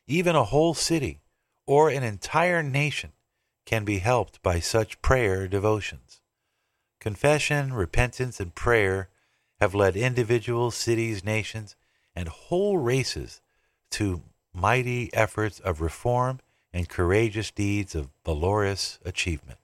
Even 0.05 0.35
a 0.35 0.43
whole 0.43 0.73
city 0.73 1.21
or 1.65 1.89
an 1.89 2.03
entire 2.03 2.61
nation 2.61 3.13
can 3.65 3.85
be 3.85 3.99
helped 3.99 4.43
by 4.43 4.59
such 4.59 5.01
prayer 5.01 5.47
devotions. 5.47 6.19
Confession, 6.99 7.71
repentance, 7.71 8.41
and 8.41 8.53
prayer 8.53 9.07
have 9.61 9.73
led 9.73 9.95
individuals, 9.95 10.75
cities, 10.75 11.23
nations, 11.23 11.77
and 12.13 12.27
whole 12.27 12.79
races 12.79 13.39
to 13.91 14.23
mighty 14.55 15.13
efforts 15.13 15.59
of 15.59 15.81
reform 15.81 16.39
and 16.73 16.89
courageous 16.89 17.51
deeds 17.51 17.93
of 17.93 18.09
valorous 18.23 18.99
achievement. 19.05 19.59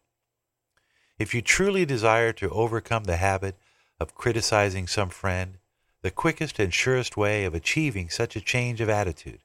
If 1.18 1.34
you 1.34 1.42
truly 1.42 1.86
desire 1.86 2.34
to 2.34 2.50
overcome 2.50 3.06
the 3.06 3.18
habit 3.18 3.56
of 4.00 4.16
criticizing 4.16 4.88
some 4.88 5.10
friend, 5.10 5.58
the 6.02 6.12
quickest 6.12 6.60
and 6.60 6.74
surest 6.74 7.16
way 7.16 7.46
of 7.46 7.54
achieving 7.54 8.10
such 8.10 8.36
a 8.36 8.42
change 8.42 8.82
of 8.82 8.90
attitude 8.90 9.42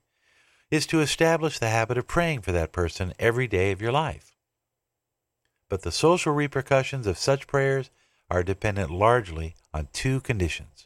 is 0.71 0.87
to 0.87 1.01
establish 1.01 1.59
the 1.59 1.69
habit 1.69 1.99
of 1.99 2.07
praying 2.07 2.41
for 2.41 2.53
that 2.53 2.73
person 2.73 3.13
every 3.19 3.47
day 3.47 3.73
of 3.73 3.83
your 3.83 3.93
life. 3.93 4.35
But 5.69 5.83
the 5.83 5.93
social 5.93 6.33
repercussions 6.33 7.07
of 7.07 7.19
such 7.19 7.47
prayers 7.47 7.91
are 8.31 8.43
dependent 8.43 8.91
largely 8.91 9.55
on 9.73 9.89
two 9.93 10.21
conditions 10.21 10.86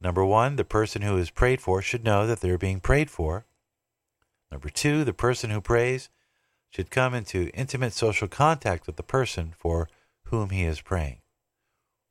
Number 0.00 0.24
one, 0.24 0.56
the 0.56 0.64
person 0.64 1.02
who 1.02 1.16
is 1.16 1.30
prayed 1.30 1.60
for 1.60 1.80
should 1.80 2.04
know 2.04 2.26
that 2.26 2.40
they're 2.40 2.58
being 2.58 2.80
prayed 2.80 3.10
for. 3.10 3.46
Number 4.50 4.68
two, 4.68 5.04
the 5.04 5.12
person 5.12 5.50
who 5.50 5.60
prays 5.60 6.10
should 6.70 6.90
come 6.90 7.14
into 7.14 7.50
intimate 7.54 7.92
social 7.92 8.28
contact 8.28 8.86
with 8.86 8.96
the 8.96 9.02
person 9.02 9.54
for 9.56 9.88
whom 10.24 10.50
he 10.50 10.64
is 10.64 10.80
praying. 10.80 11.18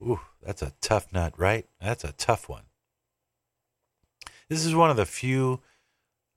Ooh, 0.02 0.21
that's 0.41 0.62
a 0.62 0.74
tough 0.82 1.13
nut, 1.13 1.34
right? 1.38 1.67
That's 1.80 2.04
a 2.04 2.13
tough 2.13 2.50
one. 2.50 2.63
This 4.50 4.65
is 4.65 4.76
one 4.76 4.89
of 4.89 4.98
the 4.98 5.06
few, 5.06 5.62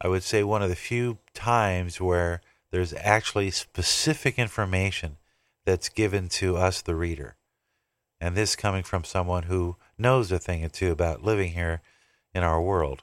I 0.00 0.08
would 0.08 0.22
say, 0.22 0.42
one 0.42 0.62
of 0.62 0.68
the 0.68 0.76
few 0.76 1.18
times 1.34 2.00
where 2.00 2.40
there's 2.70 2.94
actually 2.94 3.50
specific 3.50 4.38
information 4.38 5.16
that's 5.64 5.88
given 5.88 6.28
to 6.28 6.56
us, 6.56 6.80
the 6.82 6.94
reader. 6.94 7.37
And 8.20 8.37
this 8.37 8.57
coming 8.57 8.83
from 8.83 9.04
someone 9.04 9.44
who 9.44 9.76
knows 9.96 10.33
a 10.33 10.38
thing 10.38 10.64
or 10.64 10.68
two 10.68 10.90
about 10.90 11.22
living 11.22 11.52
here 11.52 11.83
in 12.35 12.42
our 12.42 12.61
world. 12.61 13.02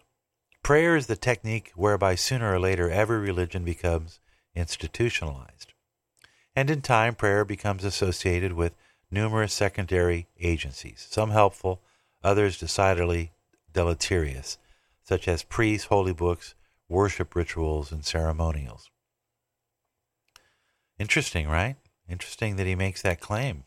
Prayer 0.64 0.96
is 0.96 1.08
the 1.08 1.16
technique 1.16 1.72
whereby 1.76 2.16
sooner 2.16 2.54
or 2.54 2.60
later 2.60 2.90
every 2.90 3.20
religion 3.20 3.64
becomes 3.64 4.20
institutionalized. 4.56 5.74
And 6.56 6.70
in 6.70 6.82
time, 6.82 7.16
prayer 7.16 7.46
becomes 7.46 7.84
associated 7.84 8.54
with 8.54 8.74
numerous 9.12 9.54
secondary 9.54 10.28
agencies, 10.40 11.06
some 11.10 11.32
helpful, 11.32 11.82
others 12.24 12.58
decidedly 12.58 13.32
deleterious, 13.74 14.58
such 15.04 15.28
as 15.28 15.44
priests, 15.44 15.88
holy 15.88 16.14
books, 16.14 16.56
worship 16.90 17.36
rituals, 17.36 17.92
and 17.92 18.06
ceremonials. 18.06 18.90
Interesting, 20.98 21.48
right? 21.48 21.76
Interesting 22.10 22.56
that 22.56 22.68
he 22.68 22.76
makes 22.76 23.02
that 23.02 23.20
claim. 23.20 23.66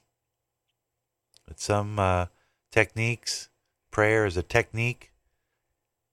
But 1.49 1.61
some 1.61 1.99
uh, 1.99 2.27
techniques. 2.71 3.49
Prayer 3.91 4.27
is 4.27 4.37
a 4.37 4.43
technique 4.43 5.13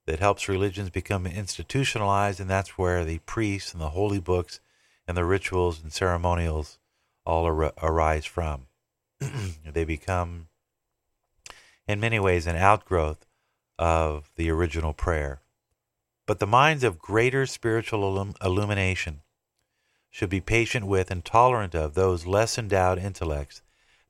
that 0.07 0.19
helps 0.19 0.47
religions 0.47 0.89
become 0.89 1.27
institutionalized, 1.27 2.39
and 2.39 2.49
that's 2.49 2.77
where 2.77 3.03
the 3.03 3.19
priests 3.19 3.73
and 3.73 3.81
the 3.81 3.89
holy 3.89 4.21
books 4.21 4.61
and 5.05 5.17
the 5.17 5.25
rituals 5.25 5.83
and 5.83 5.91
ceremonials 5.91 6.79
all 7.25 7.43
ar- 7.45 7.73
arise 7.81 8.25
from. 8.25 8.67
they 9.19 9.83
become, 9.83 10.47
in 11.85 11.99
many 11.99 12.19
ways, 12.19 12.47
an 12.47 12.55
outgrowth 12.55 13.25
of 13.77 14.31
the 14.37 14.49
original 14.49 14.93
prayer. 14.93 15.41
But 16.25 16.39
the 16.39 16.47
minds 16.47 16.85
of 16.85 16.97
greater 16.97 17.45
spiritual 17.45 18.03
illum- 18.03 18.35
illumination 18.41 19.21
should 20.09 20.29
be 20.29 20.39
patient 20.39 20.87
with 20.87 21.11
and 21.11 21.25
tolerant 21.25 21.75
of 21.75 21.93
those 21.93 22.25
less 22.25 22.57
endowed 22.57 22.97
intellects 22.97 23.61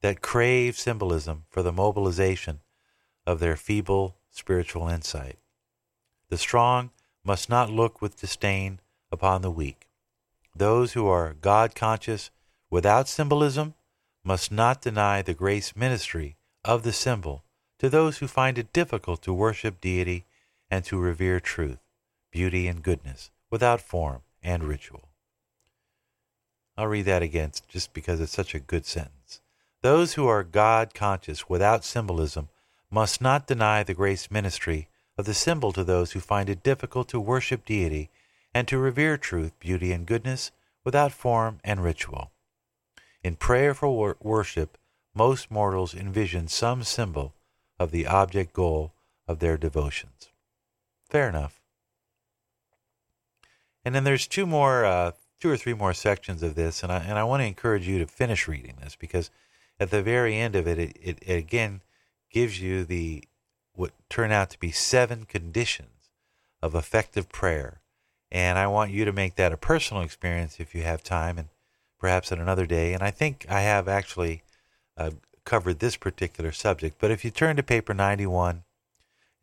that 0.05 0.21
crave 0.21 0.77
symbolism 0.77 1.45
for 1.49 1.63
the 1.63 1.71
mobilization 1.71 2.59
of 3.25 3.39
their 3.39 3.55
feeble 3.55 4.15
spiritual 4.29 4.87
insight. 4.87 5.39
The 6.29 6.37
strong 6.37 6.91
must 7.23 7.49
not 7.49 7.71
look 7.71 8.03
with 8.03 8.21
disdain 8.21 8.81
upon 9.11 9.41
the 9.41 9.49
weak. 9.49 9.87
Those 10.55 10.93
who 10.93 11.07
are 11.07 11.33
God 11.33 11.73
conscious 11.73 12.29
without 12.69 13.07
symbolism 13.07 13.73
must 14.23 14.51
not 14.51 14.79
deny 14.79 15.23
the 15.23 15.33
grace 15.33 15.75
ministry 15.75 16.37
of 16.63 16.83
the 16.83 16.93
symbol 16.93 17.43
to 17.79 17.89
those 17.89 18.19
who 18.19 18.27
find 18.27 18.59
it 18.59 18.71
difficult 18.71 19.23
to 19.23 19.33
worship 19.33 19.81
deity 19.81 20.25
and 20.69 20.85
to 20.85 20.99
revere 20.99 21.39
truth, 21.39 21.79
beauty, 22.29 22.67
and 22.67 22.83
goodness 22.83 23.31
without 23.49 23.81
form 23.81 24.21
and 24.43 24.65
ritual. 24.65 25.09
I'll 26.77 26.85
read 26.85 27.05
that 27.05 27.23
again 27.23 27.53
just 27.67 27.91
because 27.91 28.21
it's 28.21 28.31
such 28.31 28.53
a 28.53 28.59
good 28.59 28.85
sentence. 28.85 29.14
Those 29.85 30.15
who 30.15 30.25
are 30.25 30.43
God 30.43 30.95
conscious 30.95 31.47
without 31.47 31.85
symbolism 31.85 32.49
must 32.89 33.21
not 33.21 33.45
deny 33.45 33.83
the 33.83 33.93
grace 33.93 34.31
ministry 34.31 34.87
of 35.15 35.25
the 35.25 35.33
symbol 35.35 35.71
to 35.73 35.83
those 35.83 36.13
who 36.13 36.19
find 36.19 36.49
it 36.49 36.63
difficult 36.63 37.07
to 37.09 37.19
worship 37.19 37.63
deity 37.65 38.09
and 38.51 38.67
to 38.67 38.79
revere 38.79 39.15
truth, 39.15 39.51
beauty, 39.59 39.91
and 39.91 40.07
goodness 40.07 40.49
without 40.83 41.11
form 41.11 41.59
and 41.63 41.83
ritual. 41.83 42.31
In 43.23 43.35
prayer 43.35 43.75
for 43.75 43.87
wor- 43.89 44.17
worship, 44.23 44.79
most 45.13 45.51
mortals 45.51 45.93
envision 45.93 46.47
some 46.47 46.81
symbol 46.81 47.35
of 47.79 47.91
the 47.91 48.07
object 48.07 48.53
goal 48.53 48.91
of 49.27 49.37
their 49.37 49.55
devotions. 49.55 50.29
Fair 51.07 51.29
enough. 51.29 51.61
And 53.85 53.93
then 53.93 54.03
there's 54.03 54.25
two 54.25 54.47
more 54.47 54.83
uh, 54.83 55.11
two 55.39 55.51
or 55.51 55.57
three 55.57 55.75
more 55.75 55.93
sections 55.93 56.41
of 56.41 56.55
this, 56.55 56.81
and 56.81 56.91
I 56.91 57.01
and 57.01 57.19
I 57.19 57.23
want 57.23 57.41
to 57.41 57.47
encourage 57.47 57.87
you 57.87 57.99
to 57.99 58.07
finish 58.07 58.47
reading 58.47 58.77
this 58.81 58.95
because 58.95 59.29
at 59.79 59.91
the 59.91 60.01
very 60.01 60.35
end 60.35 60.55
of 60.55 60.67
it, 60.67 60.79
it, 60.79 60.97
it, 61.01 61.19
it 61.21 61.38
again 61.38 61.81
gives 62.31 62.59
you 62.59 62.83
the 62.83 63.23
what 63.73 63.91
turn 64.09 64.31
out 64.31 64.49
to 64.51 64.59
be 64.59 64.71
seven 64.71 65.25
conditions 65.25 66.09
of 66.61 66.75
effective 66.75 67.29
prayer, 67.29 67.81
and 68.31 68.57
I 68.57 68.67
want 68.67 68.91
you 68.91 69.05
to 69.05 69.11
make 69.11 69.35
that 69.35 69.51
a 69.51 69.57
personal 69.57 70.03
experience 70.03 70.59
if 70.59 70.73
you 70.73 70.83
have 70.83 71.03
time, 71.03 71.38
and 71.38 71.49
perhaps 71.99 72.31
at 72.31 72.39
another 72.39 72.65
day. 72.65 72.93
And 72.93 73.03
I 73.03 73.11
think 73.11 73.45
I 73.49 73.61
have 73.61 73.88
actually 73.88 74.43
uh, 74.97 75.11
covered 75.43 75.79
this 75.79 75.97
particular 75.97 76.51
subject. 76.51 76.97
But 76.99 77.11
if 77.11 77.25
you 77.25 77.31
turn 77.31 77.55
to 77.57 77.63
paper 77.63 77.93
91 77.93 78.63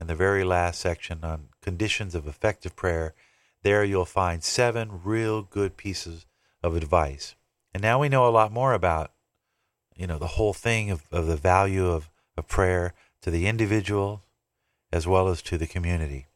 in 0.01 0.07
the 0.07 0.14
very 0.14 0.45
last 0.45 0.81
section 0.81 1.21
on 1.23 1.49
conditions 1.61 2.14
of 2.14 2.27
effective 2.27 2.75
prayer 2.75 3.14
there 3.62 3.85
you'll 3.85 4.05
find 4.05 4.42
seven 4.42 5.01
real 5.05 5.42
good 5.42 5.77
pieces 5.77 6.27
of 6.62 6.77
advice. 6.77 7.35
And 7.73 7.83
now 7.83 7.99
we 8.01 8.09
know 8.09 8.27
a 8.27 8.31
lot 8.31 8.53
more 8.53 8.75
about, 8.75 9.12
you 9.96 10.07
know, 10.07 10.18
the 10.18 10.28
whole 10.28 10.52
thing 10.52 10.90
of, 10.90 11.02
of 11.11 11.26
the 11.26 11.37
value 11.37 11.87
of, 11.87 12.11
of 12.37 12.48
prayer 12.48 12.94
to 13.22 13.31
the 13.31 13.46
individual 13.46 14.22
as 14.92 15.07
well 15.07 15.28
as 15.28 15.40
to 15.42 15.57
the 15.57 15.66
community. 15.66 16.26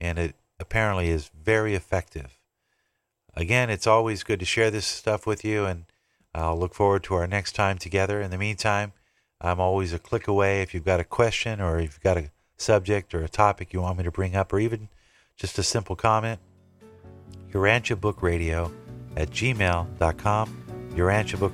And 0.00 0.18
it 0.18 0.34
apparently 0.60 1.08
is 1.08 1.30
very 1.42 1.74
effective. 1.74 2.38
Again, 3.34 3.68
it's 3.68 3.86
always 3.86 4.22
good 4.22 4.40
to 4.40 4.46
share 4.46 4.70
this 4.70 4.86
stuff 4.86 5.26
with 5.26 5.44
you, 5.44 5.66
and 5.66 5.84
I'll 6.34 6.58
look 6.58 6.74
forward 6.74 7.02
to 7.04 7.14
our 7.14 7.26
next 7.26 7.52
time 7.52 7.76
together. 7.76 8.20
In 8.20 8.30
the 8.30 8.38
meantime, 8.38 8.92
I'm 9.40 9.60
always 9.60 9.92
a 9.92 9.98
click 9.98 10.26
away 10.28 10.62
if 10.62 10.72
you've 10.72 10.84
got 10.84 11.00
a 11.00 11.04
question 11.04 11.60
or 11.60 11.78
if 11.78 11.94
you've 11.94 12.00
got 12.00 12.16
a 12.16 12.30
subject 12.56 13.14
or 13.14 13.22
a 13.22 13.28
topic 13.28 13.72
you 13.72 13.82
want 13.82 13.98
me 13.98 14.04
to 14.04 14.10
bring 14.10 14.34
up, 14.34 14.52
or 14.52 14.58
even 14.58 14.88
just 15.36 15.58
a 15.58 15.62
simple 15.62 15.96
comment. 15.96 16.40
Urantia 17.52 18.00
Book 18.00 18.22
Radio 18.22 18.72
at 19.16 19.30
gmail.com. 19.30 20.65
Urantia 20.96 21.38
Book 21.38 21.52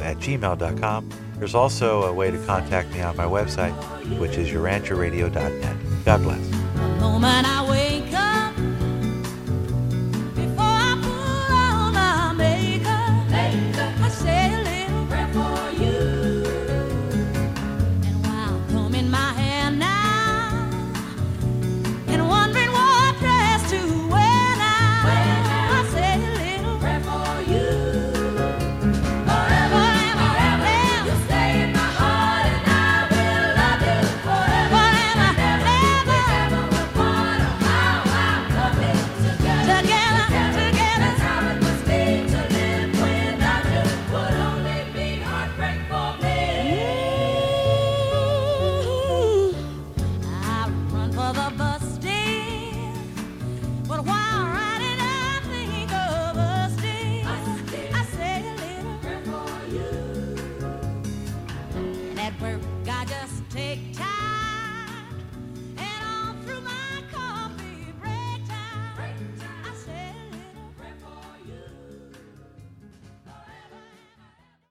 at 0.00 0.16
gmail.com. 0.18 1.08
There's 1.38 1.54
also 1.54 2.04
a 2.04 2.12
way 2.12 2.30
to 2.30 2.38
contact 2.46 2.92
me 2.92 3.00
on 3.02 3.16
my 3.16 3.24
website, 3.24 3.72
which 4.18 4.36
is 4.36 4.48
urantiaradio.net. 4.48 5.76
God 6.04 6.22
bless. 6.22 7.81